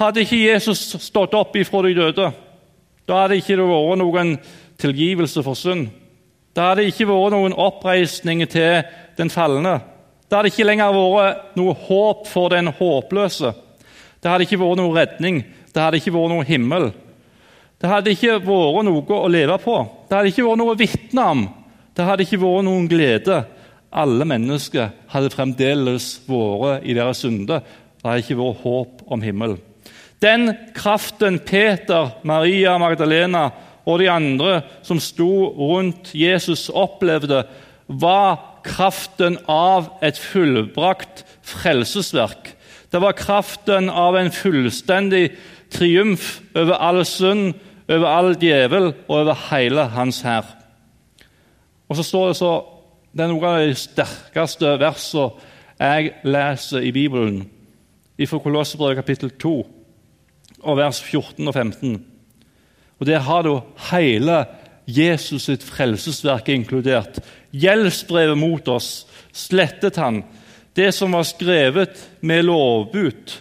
Hadde 0.00 0.24
ikke 0.24 0.40
Jesus 0.40 0.86
stått 1.04 1.34
opp 1.36 1.56
ifra 1.60 1.82
de 1.84 1.94
døde, 1.98 2.30
da 3.08 3.18
hadde 3.24 3.36
ikke 3.42 3.58
det 3.58 3.66
vært 3.68 3.98
noen 4.00 4.36
tilgivelse 4.80 5.42
for 5.44 5.58
synd. 5.58 5.90
Da 6.56 6.70
hadde 6.70 6.82
det 6.82 6.92
ikke 6.92 7.10
vært 7.10 7.34
noen 7.34 7.56
oppreisning 7.56 8.44
til 8.48 8.86
den 9.18 9.32
falne. 9.32 9.80
Det 10.32 10.38
hadde 10.38 10.48
ikke 10.48 10.64
lenger 10.64 10.94
vært 10.96 11.56
noe 11.60 11.72
håp 11.76 12.22
for 12.24 12.48
den 12.48 12.70
håpløse. 12.72 13.50
Det 14.16 14.30
hadde 14.32 14.46
ikke 14.46 14.56
vært 14.62 14.78
noe 14.80 14.94
redning. 14.96 15.42
Det 15.68 15.82
hadde 15.82 15.98
ikke 16.00 16.14
vært 16.14 16.30
noe 16.32 16.46
himmel. 16.48 16.86
Det 17.76 17.90
hadde 17.90 18.14
ikke 18.14 18.38
vært 18.38 18.86
noe 18.88 19.18
å 19.18 19.26
leve 19.28 19.58
på. 19.60 19.74
Det 20.08 20.16
hadde 20.16 20.30
ikke 20.32 20.46
vært 20.46 20.60
noe 20.62 20.72
å 20.72 20.78
vitne 20.80 21.26
om. 21.34 21.42
Det 21.92 22.06
hadde 22.08 22.24
ikke 22.24 22.38
vært 22.40 22.64
noen 22.64 22.86
glede. 22.88 23.42
Alle 23.92 24.24
mennesker 24.30 24.94
hadde 25.12 25.32
fremdeles 25.34 26.06
vært 26.24 26.86
i 26.88 26.96
deres 26.96 27.20
synde. 27.26 27.58
Det 28.00 28.08
hadde 28.08 28.24
ikke 28.24 28.38
vært 28.40 28.62
håp 28.64 29.02
om 29.12 29.26
himmel. 29.28 29.58
Den 30.24 30.54
kraften 30.72 31.42
Peter, 31.44 32.14
Maria 32.24 32.78
Magdalena 32.80 33.50
og 33.84 34.00
de 34.00 34.08
andre 34.08 34.62
som 34.80 34.96
sto 34.96 35.28
rundt 35.60 36.14
Jesus, 36.16 36.70
opplevde, 36.72 37.42
var 38.00 38.38
kraften 38.64 39.38
av 39.50 39.90
et 40.04 40.18
fullbrakt 40.18 41.24
frelsesverk. 41.42 42.52
Det 42.92 43.00
var 43.00 43.16
kraften 43.16 43.90
av 43.90 44.16
en 44.16 44.30
fullstendig 44.32 45.32
triumf 45.72 46.40
over 46.54 46.76
all 46.76 47.04
synd, 47.08 47.54
over 47.88 48.06
all 48.08 48.34
djevel 48.40 48.92
og 49.08 49.16
over 49.22 49.38
hele 49.50 49.86
hans 49.96 50.20
hær. 50.24 50.46
Og 51.88 51.98
så 51.98 52.06
står 52.06 52.28
det 52.28 52.36
så 52.40 52.52
Det 53.12 53.26
er 53.26 53.28
noen 53.28 53.44
av 53.44 53.58
de 53.60 53.74
sterkeste 53.76 54.70
versene 54.80 55.50
jeg 55.82 56.12
leser 56.24 56.84
i 56.86 56.92
Bibelen, 56.94 57.42
fra 58.24 58.38
Kolossebrevet 58.38 58.96
kapittel 59.02 59.32
2, 59.36 59.50
og 60.62 60.76
vers 60.78 61.00
14 61.02 61.48
og 61.48 61.54
15. 61.54 61.98
Og 63.00 63.06
Der 63.06 63.18
har 63.18 63.42
du 63.42 63.60
hele 63.90 64.46
Jesus 64.86 65.42
sitt 65.42 65.62
frelsesverk 65.62 66.48
inkludert. 66.48 67.20
Gjeldsbrevet 67.52 68.38
mot 68.38 68.68
oss 68.72 69.04
slettet 69.32 69.98
han. 70.00 70.22
Det 70.72 70.90
som 70.96 71.12
var 71.12 71.26
skrevet 71.28 71.98
med 72.20 72.46
lovbud. 72.48 73.32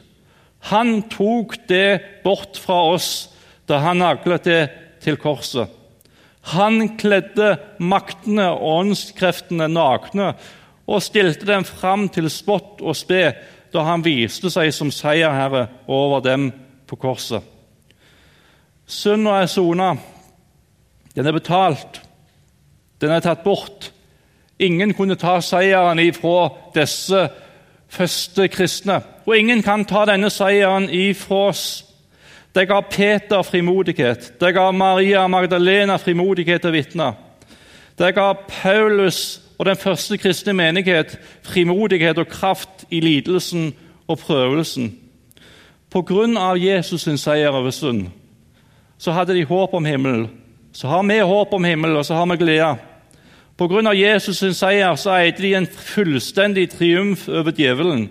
Han 0.71 1.01
tok 1.09 1.55
det 1.67 2.21
bort 2.23 2.59
fra 2.59 2.81
oss 2.93 3.11
da 3.69 3.79
han 3.81 4.01
naglet 4.03 4.43
det 4.45 4.61
til 5.01 5.17
korset. 5.21 5.69
Han 6.51 6.97
kledde 6.97 7.55
maktene 7.79 8.49
og 8.51 8.81
åndskreftene 8.81 9.69
nakne 9.71 10.33
og 10.89 11.03
stilte 11.05 11.47
dem 11.47 11.63
fram 11.65 12.07
til 12.11 12.27
spott 12.33 12.81
og 12.81 12.97
spe 12.97 13.23
da 13.71 13.85
han 13.87 14.03
viste 14.03 14.51
seg 14.51 14.73
som 14.75 14.91
seierherre 14.91 15.67
over 15.87 16.23
dem 16.25 16.49
på 16.89 16.97
korset. 16.99 17.45
Synda 18.91 19.37
er 19.39 19.47
sona. 19.47 19.93
Den 21.15 21.27
er 21.29 21.35
betalt. 21.37 22.01
Den 22.99 23.13
er 23.15 23.23
tatt 23.23 23.45
bort. 23.45 23.91
Ingen 24.61 24.93
kunne 24.93 25.15
ta 25.17 25.39
seieren 25.41 25.99
ifra 25.99 26.49
disse 26.75 27.29
første 27.89 28.47
kristne. 28.47 29.01
Og 29.25 29.37
ingen 29.37 29.63
kan 29.65 29.85
ta 29.85 30.05
denne 30.05 30.29
seieren 30.29 30.89
ifra 30.89 31.47
oss. 31.49 31.85
Det 32.55 32.67
ga 32.67 32.81
Peter 32.81 33.41
frimodighet. 33.41 34.33
Det 34.39 34.53
ga 34.53 34.71
Maria 34.71 35.27
Magdalena 35.27 35.97
frimodighet 35.97 36.61
til 36.61 36.69
å 36.69 36.75
vitne. 36.75 37.09
Det 37.97 38.13
ga 38.15 38.33
Paulus 38.61 39.41
og 39.57 39.65
den 39.65 39.77
første 39.77 40.17
kristne 40.17 40.53
menighet 40.53 41.17
frimodighet 41.45 42.17
og 42.17 42.27
kraft 42.27 42.85
i 42.89 42.99
lidelsen 42.99 43.73
og 44.07 44.19
prøvelsen. 44.19 44.91
På 45.89 46.01
grunn 46.01 46.37
av 46.37 46.57
Jesus' 46.57 47.03
sin 47.03 47.17
seier 47.17 47.49
over 47.49 47.71
synd 47.71 48.07
så 49.01 49.11
hadde 49.11 49.33
de 49.33 49.45
håp 49.45 49.73
om 49.73 49.85
himmelen. 49.85 50.29
Så 50.73 50.87
har 50.87 51.03
vi 51.03 51.19
håp 51.19 51.53
om 51.53 51.63
himmelen, 51.63 51.97
og 51.97 52.05
så 52.05 52.15
har 52.15 52.25
vi 52.25 52.37
glede. 52.37 52.75
Av 53.59 53.93
Jesus' 53.93 54.39
sin 54.39 54.53
seier 54.53 54.95
så 54.95 55.13
eide 55.19 55.41
de 55.41 55.53
en 55.55 55.67
fullstendig 55.67 56.69
triumf 56.71 57.27
over 57.29 57.51
djevelen. 57.51 58.09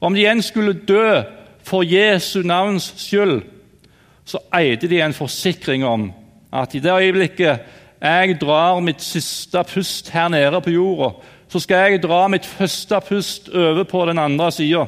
Om 0.00 0.14
de 0.14 0.20
igjen 0.20 0.42
skulle 0.42 0.72
dø 0.72 1.22
for 1.62 1.82
Jesu 1.82 2.42
navns 2.42 2.92
skyld, 2.96 3.42
så 4.24 4.38
eide 4.54 4.88
de 4.88 5.00
en 5.00 5.14
forsikring 5.14 5.84
om 5.86 6.10
at 6.52 6.74
i 6.74 6.80
det 6.80 6.92
øyeblikket 6.92 7.60
jeg 8.00 8.36
drar 8.40 8.80
mitt 8.80 9.02
siste 9.02 9.62
pust 9.66 10.10
her 10.10 10.28
nede 10.28 10.60
på 10.60 10.70
jorda, 10.70 11.10
så 11.48 11.60
skal 11.60 11.76
jeg 11.76 12.02
dra 12.02 12.26
mitt 12.28 12.46
første 12.46 13.00
pust 13.08 13.48
over 13.48 13.84
på 13.84 14.04
den 14.06 14.18
andre 14.18 14.52
sida. 14.52 14.86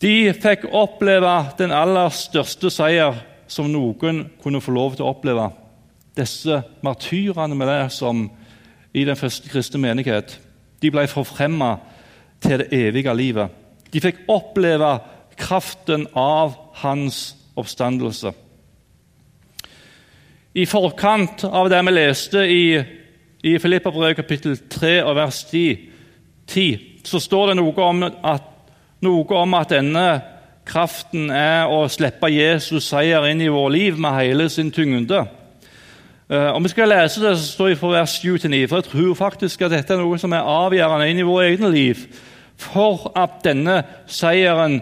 De 0.00 0.32
fikk 0.32 0.68
oppleve 0.72 1.34
den 1.58 1.72
aller 1.72 2.08
største 2.12 2.70
seier 2.70 3.16
som 3.48 3.68
noen 3.70 4.24
kunne 4.42 4.60
få 4.60 4.72
lov 4.74 4.96
til 4.96 5.06
å 5.06 5.12
oppleve. 5.14 5.50
Disse 6.14 6.62
martyrene 6.82 7.56
med 7.58 7.68
det 7.68 7.92
som 7.92 8.28
i 8.94 9.04
den 9.04 9.16
første 9.16 9.50
kristne 9.50 9.80
menighet 9.82 10.38
de 10.82 10.90
ble 10.92 11.06
forfremma 11.08 11.76
til 12.44 12.60
det 12.60 12.68
evige 12.76 13.14
livet. 13.16 13.48
De 13.92 14.00
fikk 14.02 14.24
oppleve 14.28 14.98
kraften 15.40 16.06
av 16.14 16.54
hans 16.82 17.36
oppstandelse. 17.56 18.32
I 20.54 20.66
forkant 20.70 21.44
av 21.48 21.70
det 21.70 21.80
vi 21.86 21.94
leste 21.94 22.44
i, 22.46 22.66
i 23.42 23.56
Filipperbrevet 23.58 24.20
kapittel 24.20 24.58
3 24.70 25.00
og 25.02 25.16
vers 25.16 25.40
10, 25.50 25.78
10, 26.46 26.68
så 27.04 27.20
står 27.20 27.50
det 27.50 27.56
noe 27.58 27.88
om, 27.88 28.04
at, 28.06 28.44
noe 29.02 29.40
om 29.40 29.56
at 29.58 29.72
denne 29.74 30.04
kraften 30.68 31.30
er 31.34 31.70
å 31.72 31.84
slippe 31.90 32.30
Jesus 32.30 32.86
seier 32.92 33.26
inn 33.28 33.42
i 33.42 33.50
vår 33.52 33.72
liv 33.74 33.98
med 34.00 34.14
hele 34.20 34.46
sin 34.52 34.70
tyngde. 34.74 35.24
Uh, 36.30 36.54
om 36.56 36.64
vi 36.64 36.68
skal 36.72 36.88
lese 36.88 37.20
det, 37.20 37.34
så 37.36 37.50
står 37.52 37.74
fra 37.76 37.90
vers 37.98 38.14
7 38.22 38.38
til 38.38 38.50
9, 38.50 38.66
for 38.68 38.80
jeg 38.80 38.84
tror 38.84 39.14
faktisk 39.14 39.62
at 39.66 39.74
dette 39.74 39.92
er 39.92 40.00
noe 40.00 40.16
som 40.18 40.32
er 40.32 40.46
avgjørende 40.48 41.08
inn 41.10 41.20
i 41.20 41.26
våre 41.26 41.50
egne 41.50 41.68
liv 41.72 42.06
for 42.56 43.10
at 43.18 43.42
denne 43.44 43.82
seieren, 44.06 44.78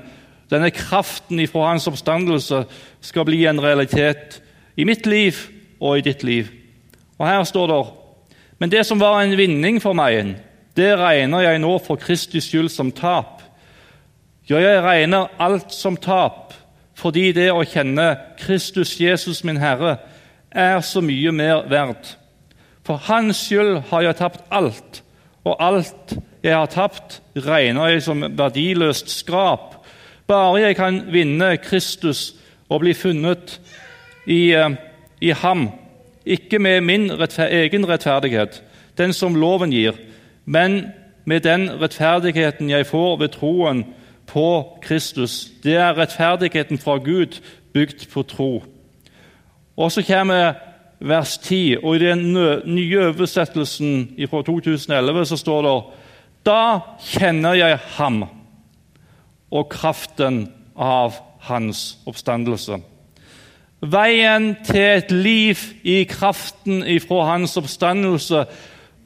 denne 0.52 0.70
kraften 0.70 1.40
ifra 1.42 1.72
hans 1.72 1.88
oppstandelse, 1.90 2.62
skal 3.00 3.26
bli 3.26 3.40
en 3.50 3.62
realitet 3.62 4.38
i 4.76 4.86
mitt 4.86 5.06
liv 5.06 5.34
og 5.80 5.98
i 5.98 6.04
ditt 6.06 6.22
liv. 6.22 6.52
Og 7.18 7.26
Her 7.26 7.44
står 7.44 7.66
det 7.66 7.82
Men 8.58 8.70
det 8.70 8.86
som 8.86 9.00
var 9.00 9.22
en 9.22 9.36
vinning 9.36 9.82
for 9.82 9.92
meg, 9.92 10.36
det 10.76 10.98
regner 10.98 11.40
jeg 11.40 11.58
nå 11.58 11.78
for 11.82 11.96
Kristi 11.96 12.40
skyld 12.40 12.68
som 12.70 12.92
tap. 12.92 13.42
Ja, 14.48 14.60
jeg 14.60 14.82
regner 14.82 15.32
alt 15.38 15.74
som 15.74 15.96
tap, 15.96 16.54
fordi 16.94 17.32
det 17.32 17.50
å 17.50 17.64
kjenne 17.64 18.16
Kristus 18.38 19.00
Jesus, 19.00 19.42
min 19.44 19.56
Herre, 19.56 19.96
er 20.54 20.80
så 20.80 21.00
mye 21.00 21.32
mer 21.32 21.68
verdt. 21.68 22.18
For 22.86 22.96
Hans 22.96 23.36
skyld 23.46 23.82
har 23.90 24.02
jeg 24.02 24.16
tapt 24.18 24.44
alt, 24.50 25.02
og 25.44 25.56
alt 25.62 26.14
jeg 26.42 26.56
har 26.56 26.66
tapt, 26.66 27.20
regner 27.36 27.88
jeg 27.88 28.02
som 28.02 28.24
verdiløst 28.38 29.10
skrap. 29.10 29.76
Bare 30.26 30.60
jeg 30.60 30.76
kan 30.76 31.02
vinne 31.12 31.56
Kristus 31.62 32.34
og 32.68 32.80
bli 32.80 32.94
funnet 32.94 33.60
i, 34.26 34.52
eh, 34.52 34.70
i 35.20 35.30
ham, 35.30 35.70
ikke 36.26 36.58
med 36.58 36.80
min 36.80 37.10
rettfer 37.18 37.46
egen 37.46 37.88
rettferdighet, 37.88 38.62
den 38.98 39.12
som 39.12 39.34
loven 39.34 39.70
gir, 39.70 39.92
men 40.44 40.92
med 41.24 41.40
den 41.40 41.70
rettferdigheten 41.80 42.70
jeg 42.70 42.86
får 42.86 43.16
ved 43.16 43.28
troen 43.28 43.84
på 44.26 44.78
Kristus. 44.82 45.50
Det 45.62 45.74
er 45.76 45.98
rettferdigheten 45.98 46.78
fra 46.78 46.96
Gud 46.96 47.40
bygd 47.72 48.10
på 48.12 48.22
tro. 48.22 48.62
Og 49.82 49.90
så 49.90 50.04
kommer 50.06 50.60
vers 51.02 51.38
10, 51.42 51.82
og 51.82 51.96
i 51.96 52.04
den 52.04 52.28
nye 52.70 53.00
oversettelsen 53.08 54.14
fra 54.30 54.42
2011 54.46 55.26
så 55.32 55.38
står 55.40 55.66
det 55.66 55.74
da 56.46 56.62
kjenner 57.02 57.54
jeg 57.54 57.78
ham 57.96 58.22
og 59.52 59.68
kraften 59.70 60.44
av 60.78 61.18
hans 61.46 61.98
oppstandelse. 62.06 62.78
Veien 63.82 64.52
til 64.66 64.82
et 64.82 65.10
liv 65.10 65.58
i 65.82 66.02
kraften 66.06 66.84
ifra 66.86 67.24
hans 67.32 67.56
oppstandelse 67.58 68.44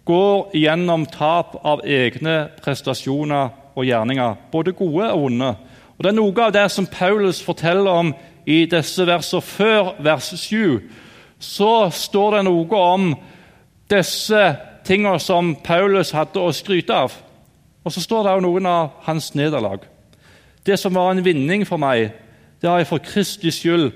går 0.06 0.56
gjennom 0.56 1.06
tap 1.12 1.56
av 1.64 1.84
egne 1.84 2.38
prestasjoner 2.60 3.48
og 3.76 3.84
gjerninger, 3.88 4.36
både 4.52 4.76
gode 4.76 5.10
og 5.12 5.24
onde. 5.30 5.54
Og 5.96 6.04
Det 6.04 6.12
er 6.12 6.20
noe 6.20 6.44
av 6.44 6.52
det 6.52 6.66
som 6.70 6.86
Paulus 6.86 7.40
forteller 7.42 7.90
om 7.90 8.12
i 8.46 8.64
disse 8.70 9.06
versene 9.06 9.42
før 9.42 9.94
vers 10.02 10.30
7. 10.38 10.80
Så 11.38 11.90
står 11.92 12.36
det 12.36 12.44
noe 12.46 12.80
om 12.80 13.10
disse 13.90 14.42
tingene 14.86 15.20
som 15.22 15.54
Paulus 15.66 16.14
hadde 16.14 16.40
å 16.40 16.54
skryte 16.54 16.94
av. 16.94 17.14
Og 17.84 17.92
så 17.94 18.02
står 18.02 18.24
det 18.24 18.34
også 18.36 18.46
noen 18.46 18.70
av 18.70 18.88
hans 19.06 19.32
nederlag. 19.38 19.84
Det 20.66 20.78
som 20.78 20.94
var 20.94 21.12
en 21.12 21.24
vinning 21.24 21.66
for 21.66 21.78
meg, 21.78 22.10
det 22.62 22.70
har 22.70 22.80
jeg 22.80 22.90
for 22.90 23.02
Kristi 23.04 23.52
skyld 23.54 23.90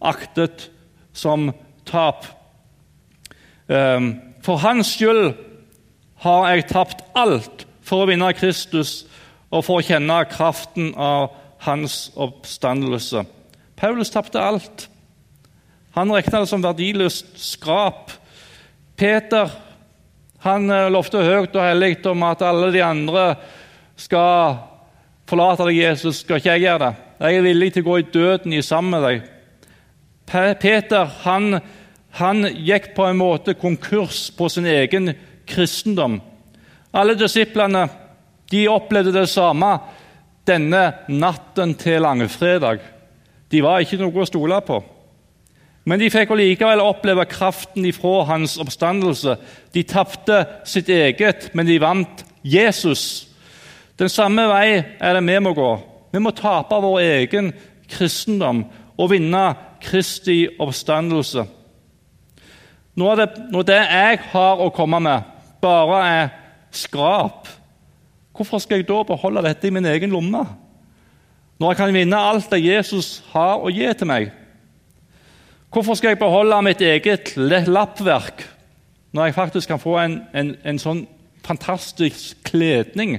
aktet 0.00 0.68
som 1.16 1.50
tap. 1.88 2.26
Ehm, 3.68 4.14
for 4.42 4.60
hans 4.60 4.92
skyld 4.96 5.34
har 6.24 6.48
jeg 6.50 6.68
tapt 6.68 7.04
alt 7.16 7.66
for 7.84 8.04
å 8.04 8.10
vinne 8.10 8.32
Kristus 8.36 9.04
og 9.50 9.64
for 9.64 9.80
å 9.80 9.84
kjenne 9.84 10.18
kraften 10.30 10.92
av 10.96 11.30
hans 11.64 12.10
oppstandelse. 12.16 13.24
Paulus 13.80 14.10
tapte 14.12 14.40
alt. 14.40 14.88
Han 15.96 16.12
regna 16.12 16.42
det 16.42 16.50
som 16.50 16.62
verdiløst 16.62 17.38
skrap. 17.40 18.12
Peter 18.96 19.48
han 20.44 20.70
eh, 20.72 20.88
lovte 20.92 21.22
høyt 21.24 21.56
og 21.56 21.64
hellig 21.64 21.94
om 22.08 22.26
at 22.28 22.44
alle 22.44 22.70
de 22.74 22.82
andre 22.84 23.24
skal 24.00 24.58
forlate 25.28 25.66
deg, 25.68 25.80
Jesus. 25.80 26.20
Skal 26.22 26.40
ikke 26.40 26.54
jeg 26.56 26.66
gjøre 26.66 26.84
det? 26.84 26.92
Jeg 27.20 27.36
er 27.36 27.44
villig 27.44 27.72
til 27.72 27.84
å 27.84 27.88
gå 27.88 27.96
i 28.00 28.08
døden 28.12 28.56
i 28.56 28.62
sammen 28.64 28.96
med 28.96 29.06
deg. 29.06 29.26
Peter 30.60 31.10
han, 31.24 31.58
han 32.20 32.46
gikk 32.52 32.92
på 32.96 33.08
en 33.08 33.18
måte 33.20 33.56
konkurs 33.58 34.28
på 34.36 34.48
sin 34.52 34.68
egen 34.68 35.12
kristendom. 35.48 36.20
Alle 36.92 37.16
disiplene 37.18 37.88
de 38.50 38.64
opplevde 38.70 39.12
det 39.14 39.28
samme 39.30 39.74
denne 40.48 40.84
natten 41.08 41.76
til 41.78 42.00
langfredag. 42.04 42.80
De 43.50 43.62
var 43.62 43.82
ikke 43.82 43.98
noe 44.00 44.22
å 44.22 44.28
stole 44.28 44.60
på. 44.66 44.78
Men 45.88 46.00
de 46.00 46.10
fikk 46.12 46.34
likevel 46.36 46.82
oppleve 46.84 47.24
kraften 47.30 47.86
ifra 47.88 48.26
hans 48.28 48.58
oppstandelse. 48.60 49.36
De 49.74 49.82
tapte 49.88 50.44
sitt 50.68 50.90
eget, 50.92 51.48
men 51.54 51.66
de 51.66 51.80
vant 51.82 52.24
Jesus. 52.46 53.26
Den 53.98 54.12
samme 54.12 54.46
vei 54.48 54.68
er 54.78 55.16
det 55.16 55.24
vi 55.26 55.38
må 55.42 55.54
gå. 55.56 55.70
Vi 56.12 56.20
må 56.22 56.32
tape 56.36 56.78
vår 56.82 57.00
egen 57.00 57.50
kristendom 57.90 58.64
og 59.00 59.10
vinne 59.12 59.44
Kristi 59.80 60.44
oppstandelse. 60.60 61.46
Når 63.00 63.14
det, 63.16 63.28
når 63.52 63.62
det 63.64 63.78
jeg 63.80 64.18
har 64.32 64.60
å 64.60 64.72
komme 64.74 64.98
med, 65.00 65.28
bare 65.62 66.00
er 66.08 66.32
skrap, 66.74 67.48
hvorfor 68.36 68.60
skal 68.60 68.80
jeg 68.80 68.88
da 68.90 69.00
beholde 69.08 69.44
dette 69.46 69.68
i 69.68 69.72
min 69.72 69.88
egen 69.88 70.12
lomme? 70.12 70.42
Når 71.60 71.74
jeg 71.74 71.76
kan 71.76 71.92
vinne 71.92 72.16
alt 72.16 72.48
det 72.48 72.62
Jesus 72.64 73.18
har 73.34 73.60
å 73.60 73.68
gi 73.68 73.88
til 73.92 74.08
meg? 74.08 74.30
Hvorfor 75.70 75.98
skal 75.98 76.14
jeg 76.14 76.22
beholde 76.22 76.62
mitt 76.64 76.80
eget 76.80 77.34
lappverk 77.36 78.46
når 79.12 79.26
jeg 79.26 79.34
faktisk 79.36 79.68
kan 79.68 79.82
få 79.82 79.98
en, 80.00 80.16
en, 80.32 80.54
en 80.64 80.80
sånn 80.80 81.04
fantastisk 81.44 82.40
kledning 82.46 83.18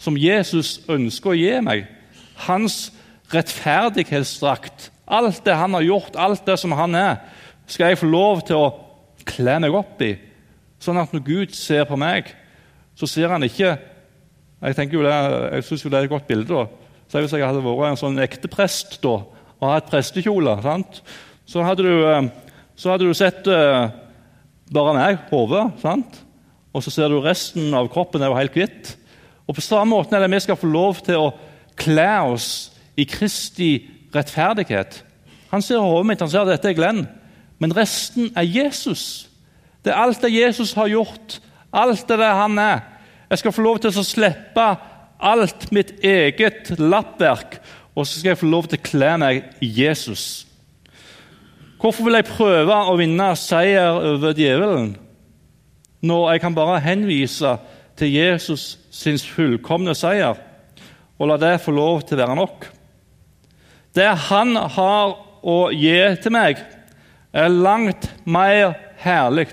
som 0.00 0.16
Jesus 0.16 0.80
ønsker 0.90 1.34
å 1.34 1.36
gi 1.36 1.52
meg? 1.62 1.84
Hans 2.48 2.88
rettferdighetsdrakt. 3.32 4.90
Alt 5.06 5.44
det 5.44 5.54
han 5.56 5.74
har 5.76 5.84
gjort, 5.84 6.16
alt 6.16 6.46
det 6.46 6.58
som 6.60 6.72
han 6.76 6.94
er, 6.96 7.16
skal 7.66 7.92
jeg 7.92 8.00
få 8.00 8.08
lov 8.10 8.42
til 8.48 8.60
å 8.60 8.72
kle 9.28 9.58
meg 9.62 9.74
opp 9.76 10.00
i. 10.04 10.14
Sånn 10.82 11.00
at 11.00 11.12
når 11.14 11.24
Gud 11.26 11.56
ser 11.56 11.84
på 11.88 11.98
meg, 12.00 12.32
så 12.96 13.08
ser 13.08 13.32
han 13.32 13.44
ikke 13.44 13.78
Jeg 14.62 14.76
tenker 14.78 14.94
jo 14.94 15.02
det, 15.02 15.12
jeg 15.56 15.64
synes 15.66 15.82
jo 15.82 15.90
det 15.90 15.96
er 15.98 16.04
et 16.06 16.10
godt 16.12 16.26
bilde. 16.28 16.54
da, 16.54 16.81
så 17.12 17.20
Hvis 17.20 17.34
jeg 17.36 17.44
hadde 17.44 17.60
vært 17.60 17.90
en 17.90 17.98
sånn 18.00 18.20
ekte 18.24 18.48
prest 18.48 18.94
da, 19.02 19.18
og 19.60 19.66
hatt 19.68 19.90
prestekjole, 19.90 20.54
sant? 20.64 21.02
Så, 21.44 21.60
hadde 21.60 21.84
du, 21.84 22.06
eh, 22.08 22.28
så 22.72 22.94
hadde 22.94 23.04
du 23.04 23.12
sett 23.12 23.44
uh, 23.52 23.90
bare 24.72 24.94
meg, 24.96 25.18
hodet, 25.28 25.66
og 26.72 26.80
så 26.80 26.92
ser 26.94 27.12
du 27.12 27.18
resten 27.20 27.74
av 27.76 27.90
kroppen 27.92 28.22
er 28.24 28.32
jo 28.32 28.38
helt 28.38 28.56
hvitt. 28.56 28.94
Og 29.44 29.58
På 29.58 29.64
samme 29.64 29.92
måte 29.92 30.16
er 30.16 30.24
det 30.24 30.30
vi 30.32 30.40
skal 30.40 30.56
få 30.56 30.70
lov 30.72 31.02
til 31.04 31.20
å 31.20 31.34
kle 31.76 32.08
oss 32.32 32.46
i 32.96 33.04
Kristi 33.04 33.74
rettferdighet. 34.14 35.02
Han 35.52 35.60
ser 35.60 35.84
hodet 35.84 36.08
mitt, 36.08 36.24
han 36.24 36.32
ser 36.32 36.46
at 36.46 36.54
dette 36.54 36.72
er 36.72 36.78
Glenn, 36.78 37.02
men 37.60 37.76
resten 37.76 38.32
er 38.32 38.48
Jesus. 38.48 39.28
Det 39.84 39.92
er 39.92 40.00
alt 40.00 40.24
det 40.24 40.32
Jesus 40.32 40.72
har 40.80 40.88
gjort, 40.88 41.42
alt 41.76 42.08
det 42.08 42.18
der 42.24 42.40
han 42.40 42.56
er. 42.56 42.80
Jeg 43.28 43.44
skal 43.44 43.52
få 43.52 43.68
lov 43.68 43.84
til 43.84 43.92
å 43.92 44.06
slippe 44.06 44.70
alt 45.22 45.70
mitt 45.74 45.94
eget 46.04 46.74
lappverk, 46.78 47.60
og 47.94 48.06
så 48.06 48.18
skal 48.18 48.32
jeg 48.32 48.40
få 48.40 48.50
lov 48.50 48.68
til 48.68 48.80
å 48.80 48.86
kle 48.86 49.12
meg 49.20 49.42
i 49.62 49.68
Jesus. 49.82 50.46
Hvorfor 51.82 52.06
vil 52.06 52.18
jeg 52.18 52.30
prøve 52.30 52.76
å 52.86 52.94
vinne 52.98 53.32
seier 53.38 53.96
over 54.12 54.36
djevelen 54.38 54.92
når 56.02 56.28
jeg 56.32 56.42
kan 56.42 56.54
bare 56.54 56.82
henvise 56.82 57.56
til 57.98 58.14
Jesus 58.14 58.76
sin 58.94 59.18
fullkomne 59.18 59.94
seier 59.98 60.38
og 61.18 61.28
la 61.30 61.36
det 61.38 61.60
få 61.62 61.74
lov 61.74 62.04
til 62.06 62.18
å 62.18 62.22
være 62.22 62.38
nok? 62.38 62.68
Det 63.92 64.08
han 64.30 64.54
har 64.56 65.16
å 65.42 65.56
gi 65.74 65.98
til 66.22 66.34
meg, 66.34 66.62
er 67.32 67.50
langt 67.50 68.06
mer 68.24 68.76
herlig 69.02 69.50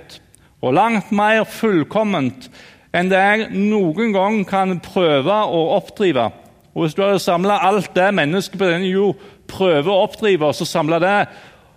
og 0.61 0.75
langt 0.75 1.11
mer 1.15 1.45
fullkomment 1.47 2.49
enn 2.93 3.09
det 3.11 3.19
jeg 3.19 3.49
noen 3.53 4.13
gang 4.15 4.39
kan 4.49 4.79
prøve 4.83 5.33
å 5.33 5.61
oppdrive. 5.77 6.29
Og 6.73 6.85
Hvis 6.85 6.95
du 6.95 7.03
hadde 7.03 7.19
samla 7.21 7.59
alt 7.67 7.93
det 7.95 8.09
mennesket 8.13 8.59
på 8.59 8.69
denne 8.69 8.89
jord 8.89 9.19
prøver 9.49 9.91
å 9.91 10.03
oppdrive, 10.05 10.45
og 10.45 10.55
så 10.55 10.83
det, 10.99 11.27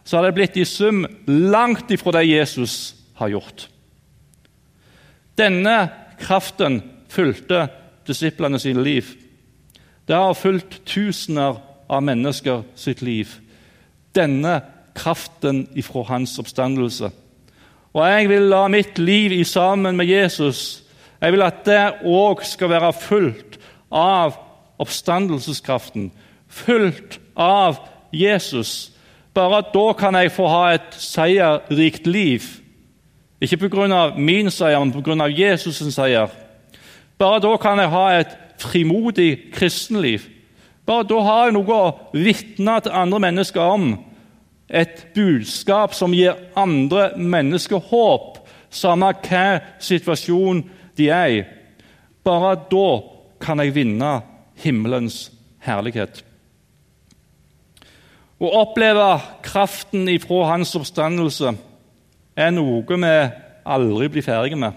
så 0.05 0.17
hadde 0.17 0.29
det 0.31 0.37
blitt 0.37 0.57
i 0.57 0.65
sum 0.65 1.05
langt 1.27 1.91
ifra 1.91 2.13
det 2.19 2.27
Jesus 2.29 2.95
har 3.15 3.29
gjort. 3.29 3.69
Denne 5.39 5.91
kraften 6.21 6.83
fulgte 7.09 7.69
disiplene 8.07 8.59
sine 8.59 8.83
liv. 8.83 9.07
Det 10.09 10.17
har 10.17 10.35
fulgt 10.35 10.83
tusener 10.85 11.61
av 11.89 12.03
mennesker 12.03 12.65
sitt 12.77 13.03
liv. 13.03 13.31
Denne 14.15 14.61
kraften 14.95 15.67
ifra 15.79 16.03
hans 16.11 16.39
oppstandelse. 16.39 17.11
Og 17.93 18.09
jeg 18.09 18.29
vil 18.29 18.49
la 18.53 18.67
mitt 18.73 18.99
liv 18.99 19.33
i 19.33 19.45
sammen 19.45 19.97
med 19.97 20.09
Jesus 20.09 20.83
jeg 21.23 21.33
vil 21.33 21.43
at 21.47 21.63
det 21.67 21.83
òg 22.03 22.43
skal 22.43 22.73
være 22.73 22.93
fullt 22.99 23.59
av 23.95 24.35
oppstandelseskraften, 24.83 26.11
fullt 26.51 27.21
av 27.39 27.79
Jesus. 28.13 28.91
Bare 29.35 29.63
da 29.73 29.85
kan 29.99 30.19
jeg 30.19 30.35
få 30.35 30.49
ha 30.51 30.65
et 30.75 30.99
seierrikt 30.99 32.07
liv. 32.11 32.43
Ikke 33.41 33.57
pga. 33.57 34.13
min 34.17 34.51
seier, 34.51 34.79
men 34.79 34.93
pga. 34.93 35.29
Jesus' 35.31 35.95
seier. 35.95 36.29
Bare 37.19 37.41
da 37.41 37.57
kan 37.57 37.79
jeg 37.79 37.89
ha 37.89 38.07
et 38.19 38.37
frimodig 38.59 39.53
kristenliv. 39.53 40.27
Bare 40.87 41.07
da 41.07 41.21
har 41.21 41.45
jeg 41.45 41.55
noe 41.55 41.75
å 41.75 41.95
vitne 42.13 42.81
til 42.83 42.93
andre 42.93 43.21
mennesker 43.21 43.61
om. 43.61 43.99
Et 44.69 45.07
budskap 45.15 45.95
som 45.95 46.15
gir 46.15 46.35
andre 46.57 47.13
mennesker 47.17 47.79
håp, 47.79 48.39
samme 48.71 49.13
hva 49.29 49.61
situasjon 49.79 50.65
de 50.99 51.09
er. 51.13 51.47
Bare 52.25 52.55
da 52.71 52.89
kan 53.43 53.63
jeg 53.63 53.75
vinne 53.75 54.13
himmelens 54.63 55.27
herlighet. 55.65 56.23
Å 58.43 58.49
oppleve 58.59 59.07
kraften 59.47 60.09
ifra 60.11 60.49
hans 60.51 60.75
oppstandelse 60.75 61.53
er 62.35 62.51
noe 62.55 62.83
vi 62.83 63.13
aldri 63.63 64.09
blir 64.11 64.25
ferdige 64.27 64.59
med, 64.59 64.75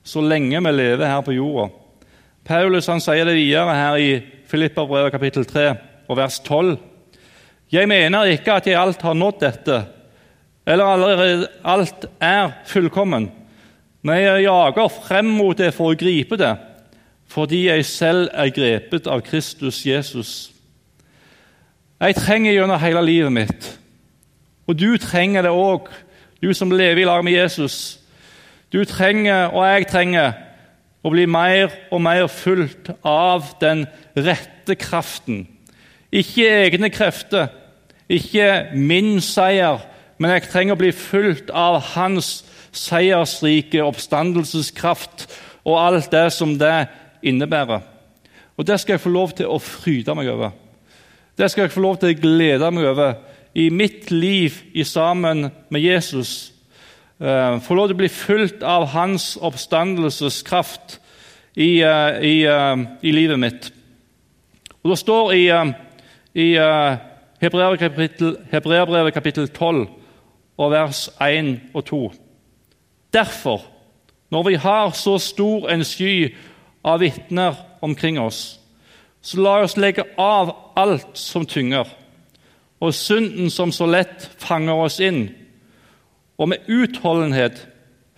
så 0.00 0.22
lenge 0.24 0.62
vi 0.64 0.72
lever 0.72 1.10
her 1.10 1.20
på 1.26 1.36
jorda. 1.36 1.68
Paulus 2.48 2.88
han 2.88 3.02
sier 3.04 3.28
det 3.28 3.36
videre 3.36 3.74
her 3.76 4.00
i 4.00 4.12
Filipperbrevet 4.48 5.12
kapittel 5.12 5.44
3 5.44 5.66
og 6.08 6.16
vers 6.16 6.38
12. 6.40 6.78
Jeg 7.68 7.88
mener 7.90 8.30
ikke 8.32 8.54
at 8.56 8.70
jeg 8.70 8.78
alt 8.80 9.04
har 9.04 9.16
nådd 9.18 9.42
dette, 9.42 9.82
eller 10.64 10.94
allerede 10.94 11.50
alt 11.68 12.06
er 12.24 12.54
fullkommen. 12.68 13.28
Men 14.02 14.20
jeg 14.22 14.42
jager 14.46 14.88
frem 14.88 15.30
mot 15.38 15.58
det 15.58 15.72
for 15.74 15.92
å 15.92 15.98
gripe 15.98 16.38
det, 16.38 16.54
fordi 17.28 17.66
jeg 17.66 17.84
selv 17.84 18.28
er 18.32 18.52
grepet 18.54 19.08
av 19.10 19.24
Kristus 19.26 19.82
Jesus. 19.86 20.50
Jeg 22.00 22.14
trenger 22.16 22.54
gjennom 22.54 22.80
hele 22.80 23.02
livet 23.04 23.34
mitt, 23.34 23.70
og 24.68 24.78
du 24.78 24.96
trenger 25.02 25.42
det 25.44 25.52
òg, 25.52 25.88
du 26.38 26.52
som 26.54 26.70
lever 26.70 27.02
i 27.02 27.08
lag 27.08 27.24
med 27.26 27.34
Jesus. 27.34 27.98
Du 28.72 28.84
trenger, 28.86 29.48
og 29.50 29.66
jeg 29.66 29.88
trenger, 29.90 30.36
å 31.02 31.12
bli 31.14 31.28
mer 31.30 31.70
og 31.94 32.02
mer 32.02 32.26
fulgt 32.30 32.90
av 33.06 33.54
den 33.62 33.84
rette 34.18 34.74
kraften. 34.78 35.44
Ikke 36.10 36.46
egne 36.64 36.90
krefter, 36.90 37.48
ikke 38.08 38.74
min 38.74 39.20
seier, 39.24 39.82
men 40.18 40.34
jeg 40.34 40.48
trenger 40.48 40.74
å 40.74 40.80
bli 40.80 40.90
fulgt 40.92 41.52
av 41.54 41.78
Hans 41.94 42.42
seiersrike 42.72 43.82
oppstandelseskraft 43.84 45.26
og 45.64 45.78
alt 45.80 46.10
det 46.12 46.28
som 46.32 46.56
det 46.58 46.88
innebærer. 47.22 47.80
Og 48.58 48.66
det 48.66 48.80
skal 48.80 48.96
jeg 48.96 49.04
få 49.04 49.12
lov 49.14 49.32
til 49.38 49.50
å 49.50 49.60
fryde 49.62 50.14
meg 50.18 50.30
over. 50.32 50.54
Det 51.38 51.50
skal 51.50 51.66
jeg 51.66 51.72
få 51.72 51.82
lov 51.84 51.98
til 52.00 52.10
å 52.10 52.18
glede 52.18 52.70
meg 52.74 52.88
over 52.90 53.18
i 53.54 53.68
mitt 53.70 54.10
liv 54.10 54.56
i 54.74 54.84
sammen 54.84 55.48
med 55.70 55.80
Jesus. 55.80 56.52
Uh, 57.18 57.58
få 57.62 57.74
lov 57.74 57.88
til 57.88 57.96
å 57.96 58.00
bli 58.02 58.10
fulgt 58.10 58.62
av 58.66 58.88
hans 58.94 59.36
oppstandelseskraft 59.42 60.98
i, 61.58 61.82
uh, 61.82 62.18
i, 62.22 62.42
uh, 62.46 62.74
i 63.02 63.14
livet 63.14 63.38
mitt. 63.38 63.70
Og 64.82 64.90
Det 64.90 64.98
står 64.98 65.32
i, 65.34 65.44
i 66.38 66.48
Hebreabrevet 67.42 67.80
kapittel, 67.82 68.36
kapittel 69.12 69.48
12 69.48 69.86
og 70.58 70.70
vers 70.70 71.08
1 71.20 71.60
og 71.74 71.84
2. 71.84 72.27
Derfor, 73.12 73.62
når 74.30 74.42
vi 74.42 74.54
har 74.54 74.90
så 74.90 75.18
stor 75.18 75.70
en 75.70 75.84
sky 75.84 76.34
av 76.84 77.00
vitner 77.00 77.56
omkring 77.80 78.20
oss, 78.20 78.60
så 79.22 79.40
la 79.40 79.56
oss 79.64 79.76
legge 79.76 80.04
av 80.18 80.52
alt 80.76 81.16
som 81.18 81.46
tynger, 81.46 81.88
og 82.80 82.94
synden 82.94 83.50
som 83.50 83.72
så 83.74 83.88
lett 83.90 84.28
fanger 84.38 84.84
oss 84.84 85.00
inn, 85.00 85.28
og 86.38 86.52
med 86.52 86.68
utholdenhet 86.70 87.64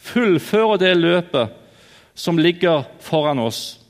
fullføre 0.00 0.79
det 0.81 0.96
løpet 0.98 1.57
som 2.14 2.38
ligger 2.38 2.85
foran 3.00 3.38
oss, 3.38 3.81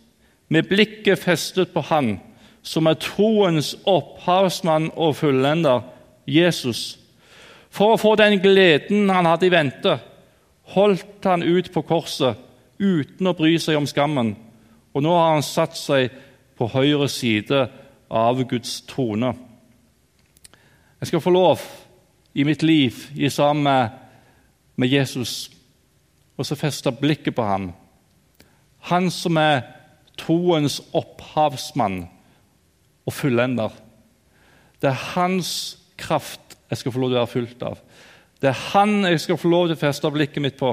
med 0.49 0.69
blikket 0.69 1.19
festet 1.19 1.73
på 1.75 1.83
Han, 1.91 2.19
som 2.63 2.87
er 2.87 2.99
troens 3.01 3.75
opphavsmann 3.89 4.91
og 4.97 5.17
fullender, 5.17 5.83
Jesus. 6.27 6.99
For 7.71 7.95
å 7.95 8.01
få 8.01 8.17
den 8.19 8.39
gleden 8.43 9.09
han 9.11 9.27
hadde 9.27 9.47
i 9.49 9.53
vente, 9.53 9.97
holdt 10.75 11.27
han 11.27 11.43
ut 11.43 11.71
på 11.73 11.83
korset 11.87 12.39
uten 12.81 13.29
å 13.29 13.37
bry 13.37 13.57
seg 13.61 13.77
om 13.79 13.89
skammen, 13.89 14.35
og 14.95 15.05
nå 15.05 15.13
har 15.15 15.35
han 15.35 15.45
satt 15.47 15.77
seg 15.79 16.11
på 16.59 16.69
høyre 16.73 17.09
side 17.11 17.67
av 18.11 18.43
Guds 18.49 18.81
trone. 18.89 19.35
Jeg 21.01 21.09
skal 21.09 21.23
få 21.25 21.33
lov 21.33 21.63
i 22.37 22.45
mitt 22.45 22.63
liv 22.63 23.07
i 23.17 23.31
sammen 23.33 23.91
med 24.77 24.89
Jesus 24.89 25.51
og 26.37 26.47
så 26.49 26.57
feste 26.57 26.93
blikket 26.97 27.37
på 27.37 27.45
ham. 27.45 27.71
Han 28.89 29.11
som 29.13 29.37
er 29.41 29.63
troens 30.21 30.81
opphavsmann 30.97 32.03
og 33.07 33.13
fullender. 33.13 33.73
Det 34.81 34.91
er 34.93 35.07
hans 35.15 35.79
kraft 36.01 36.57
jeg 36.71 36.81
skal 36.81 36.95
få 36.95 37.03
lov 37.03 37.11
til 37.11 37.19
å 37.19 37.23
være 37.25 37.33
fulgt 37.35 37.65
av. 37.67 37.81
Det 38.40 38.48
er 38.48 38.62
han 38.72 39.05
jeg 39.05 39.20
skal 39.20 39.38
få 39.40 39.50
lov 39.53 39.66
til 39.68 39.76
å 39.76 39.83
feste 39.83 40.11
blikket 40.12 40.42
mitt 40.42 40.57
på. 40.57 40.72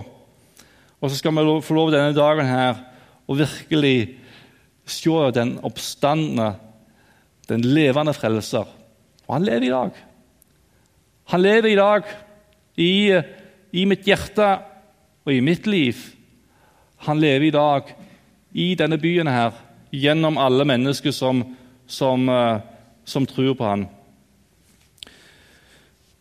Og 0.97 1.11
så 1.11 1.17
skal 1.19 1.35
vi 1.35 1.59
få 1.61 1.75
lov 1.75 1.91
denne 1.93 2.15
dagen 2.15 2.47
her 2.47 2.79
å 3.27 3.35
virkelig 3.35 4.17
se 4.87 5.17
den 5.35 5.57
oppstandende, 5.67 6.53
den 7.51 7.65
levende 7.67 8.15
frelser. 8.15 8.67
Og 9.27 9.35
han 9.35 9.45
lever 9.47 9.67
i 9.67 9.73
dag. 9.73 9.99
Han 11.33 11.43
lever 11.43 11.73
i 11.73 11.75
dag 11.75 12.07
i, 12.79 12.93
i 13.75 13.83
mitt 13.89 14.07
hjerte 14.07 14.47
og 15.27 15.33
i 15.35 15.43
mitt 15.43 15.67
liv. 15.67 15.99
Han 17.03 17.19
lever 17.19 17.49
i 17.49 17.55
dag 17.55 17.91
i 18.57 18.71
denne 18.79 18.97
byen 18.97 19.27
her, 19.27 19.51
gjennom 19.91 20.39
alle 20.39 20.63
mennesker 20.67 21.11
som, 21.11 21.43
som, 21.87 22.29
eh, 22.31 22.63
som 23.05 23.27
tror 23.27 23.53
på 23.59 23.67
han. 23.67 23.85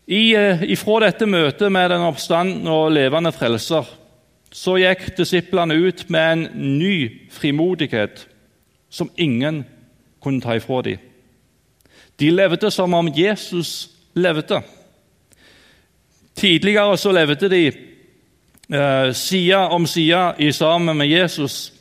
I, 0.06 0.34
eh, 0.34 0.62
ifra 0.62 1.00
dette 1.02 1.26
møtet 1.26 1.72
med 1.72 1.90
den 1.90 2.04
oppstandende 2.06 2.70
og 2.70 2.92
levende 2.94 3.32
frelser 3.34 3.88
så 4.54 4.76
gikk 4.78 5.10
disiplene 5.18 5.74
ut 5.74 6.04
med 6.08 6.32
en 6.32 6.44
ny 6.78 7.28
frimodighet 7.34 8.22
som 8.88 9.10
ingen 9.16 9.64
kunne 10.22 10.40
ta 10.40 10.54
ifra 10.56 10.80
dem. 10.86 11.02
De 12.16 12.30
levde 12.30 12.70
som 12.70 12.94
om 12.94 13.10
Jesus 13.12 13.90
levde. 14.14 14.62
Tidligere 16.36 16.96
så 16.96 17.12
levde 17.12 17.50
de 17.50 17.66
eh, 17.66 19.12
side 19.12 19.58
om 19.58 19.86
side 19.86 20.52
sammen 20.52 20.96
med 20.96 21.10
Jesus. 21.10 21.72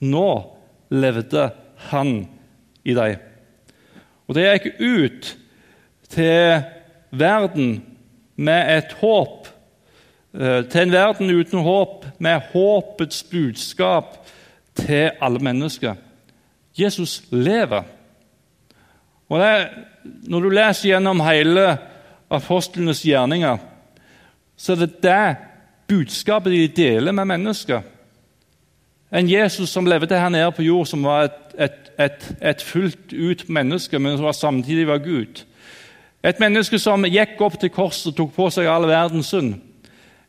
Nå 0.00 0.50
levde 0.90 1.50
han 1.90 2.28
i 2.84 2.94
dem. 2.94 3.16
Og 4.26 4.34
Det 4.34 4.44
gikk 4.48 4.80
ut 4.80 5.36
til 6.08 6.64
verden 7.18 7.84
med 8.36 8.78
et 8.78 8.92
håp, 9.00 9.48
eh, 10.34 10.64
til 10.64 10.80
en 10.80 10.92
verden 10.92 11.30
uten 11.30 11.58
håp, 11.62 12.06
med 12.18 12.40
håpets 12.52 13.22
budskap 13.22 14.18
til 14.74 15.10
alle 15.20 15.38
mennesker. 15.38 15.94
Jesus 16.78 17.22
lever. 17.30 17.82
Og 19.28 19.40
det, 19.40 19.68
Når 20.04 20.40
du 20.40 20.48
leser 20.48 20.88
gjennom 20.88 21.20
hele 21.20 21.78
apostlenes 22.30 23.02
gjerninger, 23.02 23.56
så 24.56 24.72
er 24.72 24.76
det 24.76 25.02
det 25.02 25.36
budskapet 25.88 26.52
de 26.52 26.68
deler 26.68 27.12
med 27.12 27.24
mennesker. 27.24 27.80
En 29.12 29.30
Jesus 29.30 29.70
som 29.70 29.86
levde 29.86 30.18
her 30.20 30.28
nede 30.28 30.52
på 30.52 30.62
jord, 30.62 30.86
som 30.86 31.04
var 31.04 31.22
et, 31.22 31.40
et, 31.58 31.90
et, 31.98 32.36
et 32.42 32.62
fullt 32.62 33.12
ut 33.12 33.48
menneske, 33.48 33.98
men 33.98 34.18
som 34.18 34.32
samtidig 34.32 34.86
var 34.86 34.98
Gud. 34.98 35.44
Et 36.24 36.38
menneske 36.40 36.78
som 36.80 37.04
gikk 37.04 37.40
opp 37.44 37.58
til 37.60 37.72
korset 37.72 38.14
og 38.14 38.16
tok 38.16 38.30
på 38.32 38.48
seg 38.54 38.68
all 38.70 38.86
verdens 38.88 39.28
synd. 39.34 39.58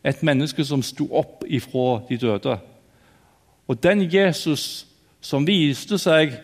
Et 0.04 0.24
menneske 0.28 0.64
som 0.68 0.84
sto 0.84 1.08
opp 1.16 1.46
ifra 1.48 2.02
de 2.10 2.18
døde. 2.20 2.58
Og 3.68 3.80
den 3.84 4.04
Jesus 4.12 4.86
som 5.24 5.48
viste 5.48 5.98
seg 5.98 6.36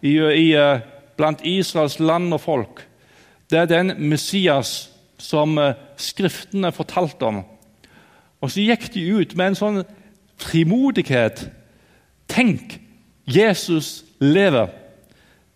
i, 0.00 0.14
i, 0.14 0.52
eh, 0.54 0.80
blant 1.18 1.42
Israels 1.44 1.98
land 1.98 2.32
og 2.32 2.40
folk, 2.40 2.84
det 3.50 3.58
er 3.58 3.66
den 3.68 3.92
Messias 3.98 4.88
som 5.18 5.58
eh, 5.58 5.74
Skriftene 6.00 6.70
fortalte 6.72 7.26
om. 7.28 7.42
Og 8.40 8.48
så 8.48 8.62
gikk 8.64 8.86
de 8.94 9.02
ut 9.12 9.34
med 9.36 9.50
en 9.50 9.58
sånn 9.58 9.82
frimodighet. 10.40 11.42
Tenk, 12.30 12.78
Jesus 13.28 14.06
lever. 14.22 14.70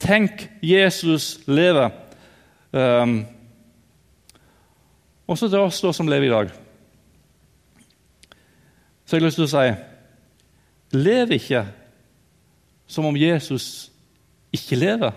Tenk, 0.03 0.51
Jesus 0.61 1.38
lever. 1.49 1.95
Um, 2.75 3.23
også 5.27 5.49
til 5.49 5.61
oss 5.63 5.83
som 5.97 6.09
lever 6.09 6.29
i 6.29 6.35
dag. 6.35 6.53
Så 9.05 9.17
jeg 9.17 9.23
har 9.23 9.29
lyst 9.29 9.41
til 9.41 9.49
å 9.49 9.53
si 9.53 9.67
Lev 10.95 11.33
ikke 11.35 11.65
som 12.87 13.09
om 13.09 13.17
Jesus 13.19 13.91
ikke 14.55 14.79
lever, 14.79 15.15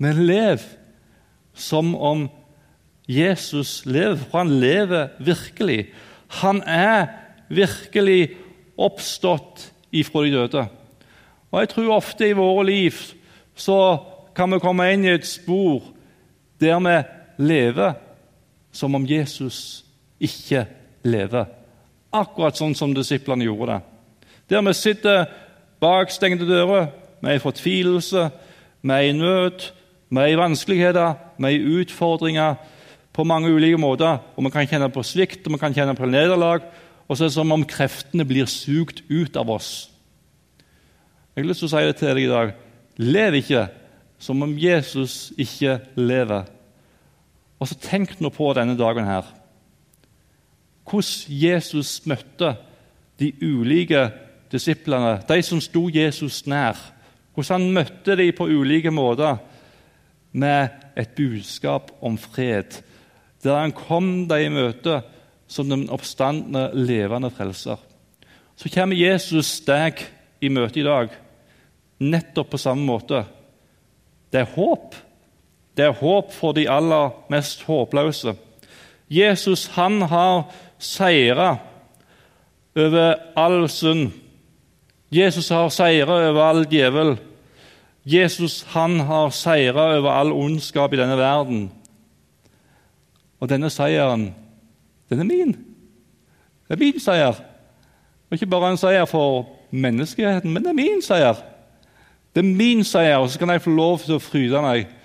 men 0.00 0.22
lev 0.24 0.62
som 1.52 1.92
om 1.94 2.24
Jesus 3.10 3.82
lever, 3.84 4.16
for 4.16 4.38
han 4.38 4.54
lever 4.62 5.10
virkelig. 5.20 5.90
Han 6.40 6.62
er 6.64 7.10
virkelig 7.52 8.30
oppstått 8.80 9.66
ifra 9.92 10.22
de 10.24 10.32
døde. 10.32 10.64
Og 11.50 11.60
Jeg 11.60 11.68
tror 11.74 11.96
ofte 11.98 12.28
i 12.30 12.38
våre 12.38 12.64
liv 12.70 12.96
så 13.58 13.98
kan 14.36 14.54
vi 14.54 14.62
komme 14.62 14.86
inn 14.94 15.04
i 15.04 15.12
et 15.12 15.26
spor 15.26 15.82
der 16.62 16.78
vi 16.80 16.96
lever 17.50 17.98
som 18.72 18.94
om 18.94 19.06
Jesus 19.06 19.84
ikke 20.20 20.66
lever. 21.06 21.48
Akkurat 22.12 22.58
sånn 22.58 22.74
som 22.74 22.94
disiplene 22.94 23.46
gjorde 23.46 23.76
det. 23.76 23.80
Der 24.50 24.64
vi 24.66 24.74
sitter 24.74 25.28
bak 25.80 26.10
stengte 26.10 26.48
dører 26.48 26.90
med 27.22 27.36
en 27.36 27.42
fortvilelse, 27.42 28.30
med 28.82 29.10
en 29.10 29.22
nød, 29.22 29.70
med 30.10 30.36
vanskeligheter, 30.36 31.14
med 31.38 31.60
utfordringer 31.60 32.58
på 33.12 33.24
mange 33.24 33.50
ulike 33.52 33.78
måter. 33.78 34.18
Og 34.36 34.44
Vi 34.44 34.50
kan 34.50 34.66
kjenne 34.66 34.90
på 34.90 35.02
svikt 35.02 35.46
og 35.46 35.52
vi 35.52 35.58
kan 35.58 35.74
kjenne 35.74 35.94
på 35.94 36.06
nederlag. 36.06 36.60
Og 37.08 37.16
så 37.16 37.24
er 37.24 37.28
det 37.28 37.34
som 37.34 37.52
om 37.52 37.64
kreftene 37.64 38.24
blir 38.24 38.46
sugd 38.46 39.02
ut 39.10 39.36
av 39.36 39.50
oss. 39.50 39.90
Jeg 41.34 41.44
har 41.44 41.48
lyst 41.48 41.62
til 41.62 41.70
å 41.70 41.72
si 41.72 41.86
det 41.86 41.96
til 41.96 42.08
deg 42.14 42.24
i 42.24 42.30
dag. 42.30 42.52
Lev 42.98 43.34
ikke 43.40 43.68
som 44.20 44.42
om 44.42 44.58
Jesus 44.58 45.32
ikke 45.38 45.78
lever. 45.96 46.44
Og 47.60 47.68
så 47.68 47.76
Tenk 47.80 48.16
nå 48.20 48.30
på 48.32 48.48
denne 48.56 48.76
dagen 48.78 49.04
her. 49.04 49.28
Hvordan 50.88 51.36
Jesus 51.42 52.00
møtte 52.08 52.54
de 53.20 53.30
ulike 53.42 54.08
disiplene, 54.52 55.20
de 55.28 55.42
som 55.44 55.60
sto 55.62 55.86
Jesus 55.92 56.42
nær. 56.50 56.78
Hvordan 57.34 57.60
han 57.60 57.74
møtte 57.76 58.16
dem 58.18 58.32
på 58.36 58.48
ulike 58.48 58.90
måter 58.90 59.38
med 60.32 60.68
et 60.98 61.12
budskap 61.16 61.92
om 62.02 62.18
fred, 62.18 62.80
der 63.44 63.60
han 63.60 63.72
kom 63.76 64.28
dem 64.28 64.46
i 64.46 64.54
møte 64.54 65.00
som 65.50 65.70
den 65.70 65.88
oppstandende, 65.90 66.70
levende 66.74 67.30
frelser. 67.30 67.78
Så 68.56 68.70
kommer 68.72 68.96
Jesus 68.96 69.60
deg 69.66 70.02
i 70.40 70.50
møte 70.52 70.80
i 70.80 70.86
dag 70.86 71.14
nettopp 72.00 72.52
på 72.54 72.60
samme 72.60 72.84
måte. 72.86 73.22
Det 74.32 74.42
er 74.42 74.52
håp. 74.54 74.94
Det 75.80 75.86
er 75.88 75.96
håp 75.96 76.32
for 76.36 76.52
de 76.52 76.66
aller 76.68 77.14
mest 77.32 77.62
håpløse. 77.64 78.34
Jesus 79.08 79.62
han 79.72 80.02
har 80.02 80.42
seira 80.78 81.54
over 82.76 83.14
all 83.36 83.64
synd. 83.68 84.10
Jesus 85.10 85.48
har 85.48 85.70
seira 85.72 86.18
over 86.28 86.42
all 86.42 86.66
djevel. 86.68 87.14
Jesus 88.04 88.66
han 88.74 89.00
har 89.00 89.30
seira 89.30 89.96
over 89.96 90.10
all 90.10 90.32
ondskap 90.32 90.92
i 90.92 91.00
denne 91.00 91.16
verden. 91.16 91.72
Og 93.40 93.48
denne 93.48 93.72
seieren, 93.72 94.34
den 95.08 95.20
er 95.20 95.24
min. 95.24 95.56
Det 96.68 96.76
er 96.76 96.84
min 96.84 97.00
seier. 97.00 97.32
Det 97.32 98.36
er 98.36 98.42
ikke 98.42 98.52
bare 98.52 98.70
en 98.70 98.76
seier 98.84 99.08
for 99.08 99.48
menneskeheten, 99.70 100.52
men 100.52 100.62
det 100.62 100.74
er 100.74 100.82
min 100.84 101.02
seier. 101.02 101.40
Det 102.36 102.44
er 102.44 102.56
min 102.56 102.84
seier, 102.84 103.16
og 103.16 103.30
så 103.30 103.38
kan 103.38 103.48
jeg 103.48 103.64
få 103.64 103.70
lov 103.70 103.98
til 104.04 104.20
å 104.20 104.24
fryde 104.28 104.60
meg 104.62 104.99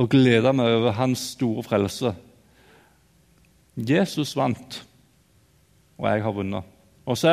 og 0.00 0.10
glede 0.10 0.52
meg 0.56 0.78
over 0.78 0.96
hans 0.96 1.22
store 1.34 1.62
frelse. 1.66 2.14
Jesus 3.74 4.34
vant, 4.38 4.80
og 5.98 6.08
jeg 6.10 6.22
har 6.24 6.34
vunnet. 6.34 6.74
Og 7.04 7.18
så 7.18 7.30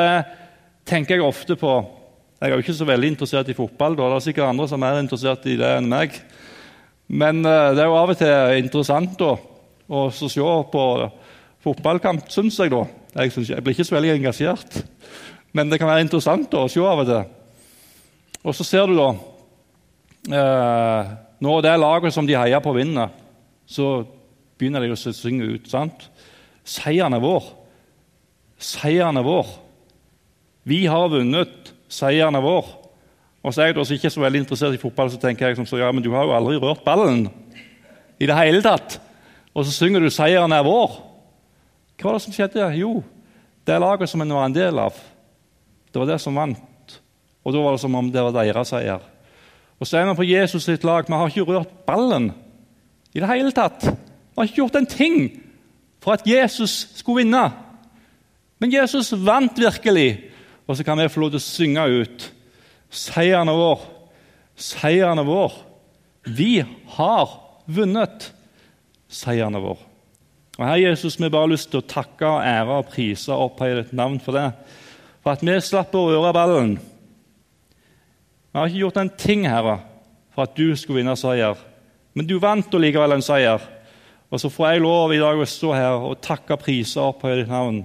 tenker 0.86 1.16
jeg 1.16 1.26
ofte 1.26 1.56
på 1.56 1.72
Jeg 2.42 2.50
er 2.50 2.56
jo 2.56 2.64
ikke 2.64 2.74
så 2.74 2.86
veldig 2.88 3.08
interessert 3.12 3.48
i 3.52 3.54
fotball. 3.54 3.94
Da. 3.94 4.08
Det 4.10 4.14
er 4.16 4.24
sikkert 4.24 4.48
andre 4.50 4.64
som 4.66 4.82
er 4.82 4.96
interessert 4.98 5.44
i 5.46 5.52
det 5.54 5.68
enn 5.78 5.86
meg. 5.86 6.16
Men 7.06 7.38
uh, 7.46 7.70
det 7.70 7.84
er 7.84 7.86
jo 7.86 7.94
av 7.94 8.10
og 8.10 8.18
til 8.18 8.56
interessant 8.58 9.14
da, 9.20 9.36
å 9.86 10.00
se 10.10 10.48
på 10.72 10.82
fotballkamp, 11.62 12.26
syns 12.34 12.58
jeg. 12.58 12.72
da. 12.74 12.82
Jeg, 13.14 13.30
synes, 13.30 13.52
jeg, 13.52 13.62
blir 13.62 13.76
ikke 13.76 13.86
så 13.86 13.94
veldig 13.94 14.14
engasjert, 14.16 14.80
men 15.54 15.70
det 15.70 15.78
kan 15.78 15.90
være 15.92 16.02
interessant 16.02 16.50
da, 16.50 16.64
å 16.64 16.72
se 16.72 16.82
av 16.82 17.04
og 17.04 17.12
til. 17.12 17.22
Og 18.42 18.58
så 18.58 18.66
ser 18.66 18.90
du 18.90 18.98
da 18.98 19.08
uh, 20.34 21.12
Når 21.42 21.64
det 21.64 21.72
er 21.72 21.80
laget 21.82 22.14
som 22.14 22.26
de 22.26 22.38
heier 22.38 22.62
på, 22.62 22.74
vinner, 22.76 23.10
så 23.66 24.04
begynner 24.58 24.84
de 24.84 24.92
å 24.94 24.98
synge 24.98 25.48
ut. 25.56 25.66
sant? 25.70 26.06
Seieren 26.62 27.16
er 27.16 27.22
vår. 27.22 27.48
Seieren 28.62 29.18
er 29.18 29.26
vår. 29.26 29.48
Vi 30.62 30.84
har 30.86 31.10
vunnet. 31.10 31.72
Seieren 31.90 32.38
er 32.38 32.44
vår. 32.44 32.68
Og 33.42 33.50
så 33.50 33.64
er 33.64 33.72
jeg 33.72 33.98
ikke 33.98 34.12
så 34.14 34.22
veldig 34.22 34.44
interessert 34.44 34.76
i 34.76 34.80
fotball, 34.80 35.10
så 35.10 35.18
tenker 35.18 35.48
jeg 35.48 35.58
som 35.58 35.66
så, 35.66 35.80
ja, 35.80 35.90
men 35.90 36.04
du 36.04 36.12
har 36.14 36.28
jo 36.28 36.36
aldri 36.36 36.60
rørt 36.62 36.84
ballen 36.86 37.24
i 38.22 38.28
det 38.28 38.36
hele 38.38 38.62
tatt. 38.62 39.00
Og 39.52 39.66
så 39.66 39.72
synger 39.74 40.00
du 40.00 40.10
'Seieren 40.10 40.52
er 40.52 40.62
vår'. 40.62 41.00
Hva 41.98 42.10
var 42.10 42.12
det 42.18 42.22
som 42.22 42.32
skjedde? 42.32 42.78
Jo, 42.78 43.02
det 43.66 43.80
laget 43.80 44.08
som 44.08 44.20
en 44.22 44.32
var 44.32 44.46
en 44.46 44.54
del 44.54 44.78
av, 44.78 44.94
det 45.92 45.98
var 45.98 46.06
det 46.06 46.20
som 46.20 46.34
vant. 46.34 47.00
Og 47.44 47.52
da 47.52 47.58
var 47.58 47.72
det 47.72 47.80
som 47.80 47.94
om 47.94 48.10
det 48.10 48.22
var 48.22 48.32
deres 48.32 48.68
seier. 48.68 49.11
Og 49.82 49.88
så 49.88 49.98
er 49.98 50.06
vi 50.06 50.14
på 50.14 50.28
Jesus 50.30 50.68
sitt 50.68 50.84
lag. 50.86 51.08
Vi 51.08 51.18
har 51.18 51.32
ikke 51.32 51.48
rørt 51.48 51.70
ballen 51.88 52.30
i 53.10 53.18
det 53.18 53.28
hele 53.28 53.50
tatt. 53.50 53.82
Vi 53.82 54.38
har 54.38 54.46
ikke 54.46 54.60
gjort 54.60 54.78
en 54.78 54.86
ting 54.86 55.16
for 56.02 56.14
at 56.14 56.26
Jesus 56.26 56.86
skulle 56.94 57.24
vinne. 57.24 57.48
Men 58.62 58.70
Jesus 58.70 59.10
vant 59.10 59.58
virkelig, 59.58 60.20
og 60.70 60.78
så 60.78 60.86
kan 60.86 61.02
vi 61.02 61.08
få 61.10 61.24
lov 61.24 61.32
til 61.34 61.42
å 61.42 61.46
synge 61.48 61.88
ut 61.98 62.28
seieren 62.92 63.50
er 63.50 63.58
vår. 63.58 63.82
Seieren 64.54 65.18
er 65.18 65.26
vår. 65.26 65.56
Vi 66.30 66.60
har 66.94 67.34
vunnet. 67.66 68.28
Seieren 69.10 69.58
er 69.58 69.64
vår. 69.64 69.82
Og 70.60 70.66
Herre 70.68 70.82
Jesus, 70.84 71.18
vi 71.18 71.26
har 71.26 71.34
bare 71.34 71.50
lyst 71.56 71.72
til 71.72 71.80
å 71.80 71.88
takke, 71.88 72.28
og 72.28 72.46
ære 72.46 72.78
og 72.78 72.90
prise 72.92 73.32
og 73.34 73.48
opphøye 73.48 73.80
ditt 73.80 73.94
navn 73.96 74.20
for 74.22 74.38
det. 74.38 74.46
For 75.24 75.34
at 75.34 75.42
vi 75.42 75.58
slapp 75.64 75.96
å 75.98 76.06
røre 76.12 76.34
ballen. 76.36 76.76
Vi 78.52 78.58
har 78.58 78.68
ikke 78.68 78.82
gjort 78.82 78.98
en 79.00 79.10
ting, 79.16 79.46
Herre, 79.48 79.78
for 80.34 80.44
at 80.44 80.56
du 80.56 80.74
skulle 80.76 81.00
vinne 81.00 81.14
seier. 81.16 81.56
Men 82.12 82.26
du 82.28 82.34
vant 82.36 82.74
likevel 82.76 83.14
en 83.16 83.24
seier. 83.24 83.62
Og 84.28 84.40
så 84.40 84.50
får 84.52 84.74
jeg 84.74 84.82
lov 84.84 85.12
i 85.12 85.20
dag 85.20 85.38
å 85.40 85.46
stå 85.48 85.70
her 85.72 86.04
og 86.04 86.20
takke, 86.24 86.58
priser 86.60 87.00
opp 87.00 87.22
opphøye 87.22 87.38
ditt 87.40 87.52
navn. 87.52 87.82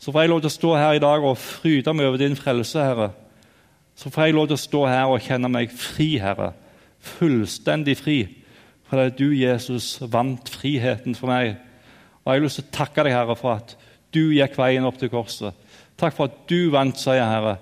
Så 0.00 0.12
får 0.12 0.24
jeg 0.24 0.32
lov 0.32 0.40
til 0.40 0.48
å 0.48 0.54
stå 0.54 0.70
her 0.80 0.96
i 0.96 1.02
dag 1.04 1.24
og 1.28 1.36
fryde 1.36 1.92
meg 1.92 2.08
over 2.08 2.20
din 2.20 2.36
frelse, 2.36 2.80
Herre. 2.80 3.10
Så 3.92 4.08
får 4.08 4.30
jeg 4.30 4.36
lov 4.38 4.46
til 4.48 4.56
å 4.56 4.62
stå 4.62 4.84
her 4.88 5.12
og 5.12 5.24
kjenne 5.26 5.50
meg 5.52 5.74
fri, 5.76 6.14
Herre. 6.22 6.54
Fullstendig 7.18 7.98
fri. 8.00 8.18
Fordi 8.88 9.12
du, 9.18 9.26
Jesus, 9.36 9.98
vant 10.00 10.48
friheten 10.48 11.16
for 11.18 11.28
meg. 11.28 11.58
Og 12.24 12.32
Jeg 12.32 12.40
har 12.40 12.46
lyst 12.46 12.60
til 12.62 12.68
å 12.70 12.76
takke 12.78 13.04
deg, 13.04 13.18
Herre, 13.18 13.36
for 13.36 13.58
at 13.58 13.76
du 14.16 14.22
gikk 14.32 14.56
veien 14.56 14.88
opp 14.88 14.96
til 15.00 15.12
korset. 15.12 15.52
Takk 16.00 16.16
for 16.16 16.32
at 16.32 16.40
du 16.48 16.72
vant 16.72 16.96
seier, 16.96 17.28
Herre. 17.28 17.58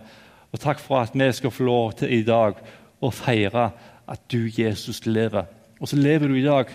Og 0.53 0.61
takk 0.61 0.81
for 0.81 1.03
at 1.03 1.15
vi 1.15 1.29
skal 1.33 1.53
få 1.53 1.65
lov 1.65 1.93
til 2.01 2.13
i 2.13 2.25
dag 2.27 2.59
å 3.01 3.11
feire 3.15 3.71
at 4.09 4.21
du, 4.33 4.49
Jesus, 4.49 5.05
lever. 5.07 5.47
Og 5.81 5.91
så 5.91 5.97
lever 5.97 6.29
du 6.29 6.39
i 6.39 6.47
dag 6.47 6.71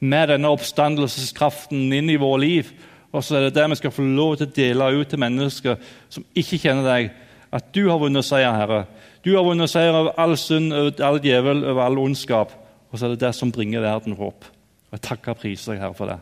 med 0.00 0.30
denne 0.32 0.50
oppstandelseskraften 0.54 1.92
inn 1.92 2.10
i 2.10 2.18
vårt 2.20 2.40
liv. 2.40 2.72
Og 3.12 3.24
så 3.24 3.36
er 3.36 3.46
det 3.46 3.56
det 3.56 3.68
vi 3.70 3.80
skal 3.80 3.94
få 3.94 4.04
lov 4.04 4.36
til 4.36 4.48
å 4.48 4.56
dele 4.56 4.90
ut 4.96 5.08
til 5.10 5.22
mennesker 5.22 5.78
som 6.12 6.26
ikke 6.36 6.60
kjenner 6.64 6.88
deg. 6.88 7.10
At 7.52 7.70
du 7.72 7.86
har 7.88 8.00
vunnet 8.00 8.26
seier, 8.28 8.52
Herre. 8.52 8.82
Du 9.24 9.34
har 9.36 9.46
vunnet 9.46 9.70
seier 9.72 9.96
over 9.96 10.12
all 10.20 10.36
synd, 10.40 10.72
over 10.72 11.04
all 11.04 11.20
djevel, 11.24 11.64
over 11.64 11.84
all 11.84 12.00
ondskap. 12.04 12.52
Og 12.92 12.98
så 12.98 13.06
er 13.06 13.16
det 13.16 13.24
det 13.24 13.34
som 13.36 13.52
bringer 13.52 13.84
verden 13.84 14.16
håp. 14.16 14.44
Og 14.88 14.96
Jeg 14.96 15.08
takker 15.08 15.36
og 15.36 15.42
priser 15.44 15.74
deg, 15.74 15.82
Herre, 15.84 15.96
for 15.96 16.12
det. 16.12 16.20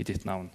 I 0.00 0.08
ditt 0.08 0.24
navn. 0.28 0.50